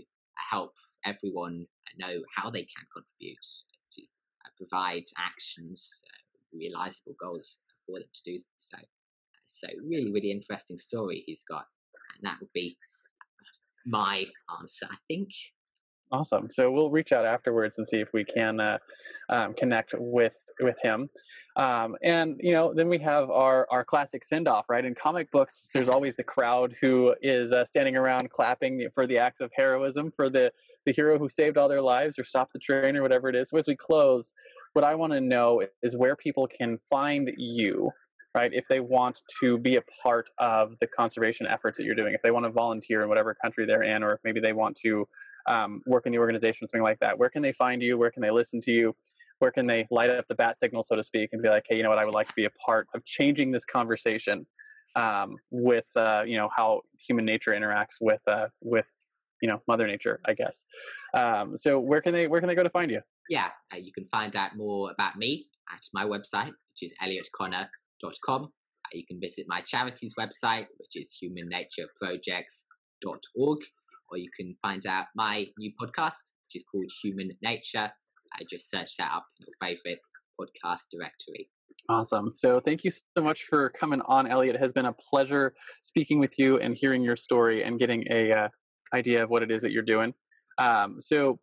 [0.49, 0.73] help
[1.05, 1.65] everyone
[1.97, 3.37] know how they can contribute
[3.91, 8.77] to uh, provide actions, uh, realizable goals for them to do so.
[9.47, 11.65] So really, really interesting story he's got,
[12.15, 12.77] and that would be
[13.85, 14.25] my
[14.59, 15.29] answer, I think.
[16.11, 16.47] Awesome.
[16.49, 18.79] So we'll reach out afterwards and see if we can uh,
[19.29, 21.09] um, connect with with him.
[21.55, 24.83] Um, and you know, then we have our our classic send off, right?
[24.83, 29.19] In comic books, there's always the crowd who is uh, standing around clapping for the
[29.19, 30.51] acts of heroism for the
[30.83, 33.51] the hero who saved all their lives or stopped the train or whatever it is.
[33.51, 34.33] So as we close,
[34.73, 37.91] what I want to know is where people can find you
[38.35, 38.51] right?
[38.53, 42.21] If they want to be a part of the conservation efforts that you're doing, if
[42.21, 45.07] they want to volunteer in whatever country they're in, or if maybe they want to
[45.47, 47.97] um, work in the organization, something like that, where can they find you?
[47.97, 48.95] Where can they listen to you?
[49.39, 51.77] Where can they light up the bat signal, so to speak, and be like, hey,
[51.77, 51.97] you know what?
[51.97, 54.45] I would like to be a part of changing this conversation
[54.95, 58.87] um, with, uh, you know, how human nature interacts with, uh, with,
[59.41, 60.67] you know, Mother Nature, I guess.
[61.17, 63.01] Um, so where can they where can they go to find you?
[63.29, 67.29] Yeah, uh, you can find out more about me at my website, which is Elliot
[67.33, 67.69] Connor
[68.03, 68.43] humannature.com.
[68.43, 68.47] Uh,
[68.93, 73.59] you can visit my charity's website, which is humannatureprojects.org,
[74.11, 77.91] or you can find out my new podcast, which is called Human Nature.
[78.33, 79.99] I just search that up in your favorite
[80.39, 81.49] podcast directory.
[81.87, 82.31] Awesome.
[82.35, 84.55] So thank you so much for coming on, Elliot.
[84.55, 88.31] It has been a pleasure speaking with you and hearing your story and getting a
[88.31, 88.49] uh,
[88.93, 90.13] idea of what it is that you're doing.
[90.57, 91.39] Um, so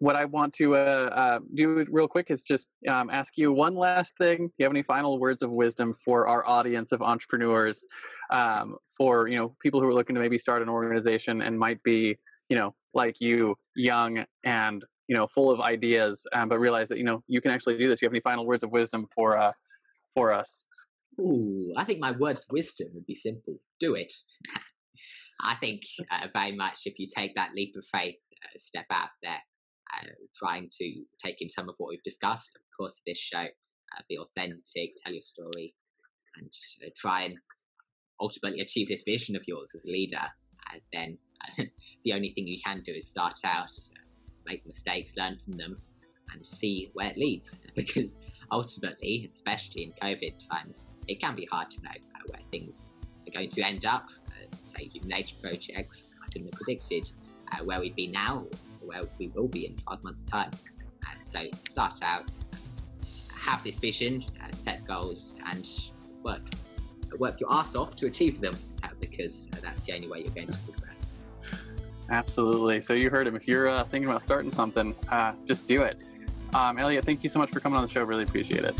[0.00, 3.74] what I want to uh, uh, do real quick is just um, ask you one
[3.74, 4.48] last thing.
[4.48, 7.84] Do you have any final words of wisdom for our audience of entrepreneurs,
[8.30, 11.82] um, for you know people who are looking to maybe start an organization and might
[11.82, 12.16] be
[12.48, 16.98] you know like you, young and you know full of ideas, um, but realize that
[16.98, 18.00] you know you can actually do this.
[18.00, 19.52] Do you have any final words of wisdom for uh,
[20.12, 20.66] for us?
[21.20, 24.12] Ooh, I think my words of wisdom would be simple: do it.
[25.40, 29.10] I think uh, very much if you take that leap of faith, uh, step out
[29.22, 29.38] there
[29.94, 34.02] uh, trying to take in some of what we've discussed, of course, this show, uh,
[34.08, 35.74] be authentic, tell your story,
[36.36, 36.52] and
[36.84, 37.36] uh, try and
[38.20, 40.26] ultimately achieve this vision of yours as a leader.
[40.72, 41.68] And then
[42.04, 43.72] the only thing you can do is start out,
[44.46, 45.76] make mistakes, learn from them,
[46.32, 47.64] and see where it leads.
[47.74, 48.18] Because
[48.50, 52.88] ultimately, especially in COVID times, it can be hard to know uh, where things
[53.26, 54.04] are going to end up.
[54.28, 57.10] Uh, say, human nature projects, I couldn't have predicted
[57.52, 58.46] uh, where we'd be now
[58.88, 60.50] where we will be in 12 months' time.
[61.06, 62.30] Uh, so start out,
[63.32, 65.68] have this vision, uh, set goals, and
[66.22, 66.42] work
[67.18, 70.34] work your ass off to achieve them uh, because uh, that's the only way you're
[70.34, 71.18] going to progress.
[72.10, 72.80] Absolutely.
[72.80, 73.34] So you heard him.
[73.36, 76.04] If you're uh, thinking about starting something, uh, just do it.
[76.54, 78.02] Um, Elliot, thank you so much for coming on the show.
[78.02, 78.74] Really appreciate it.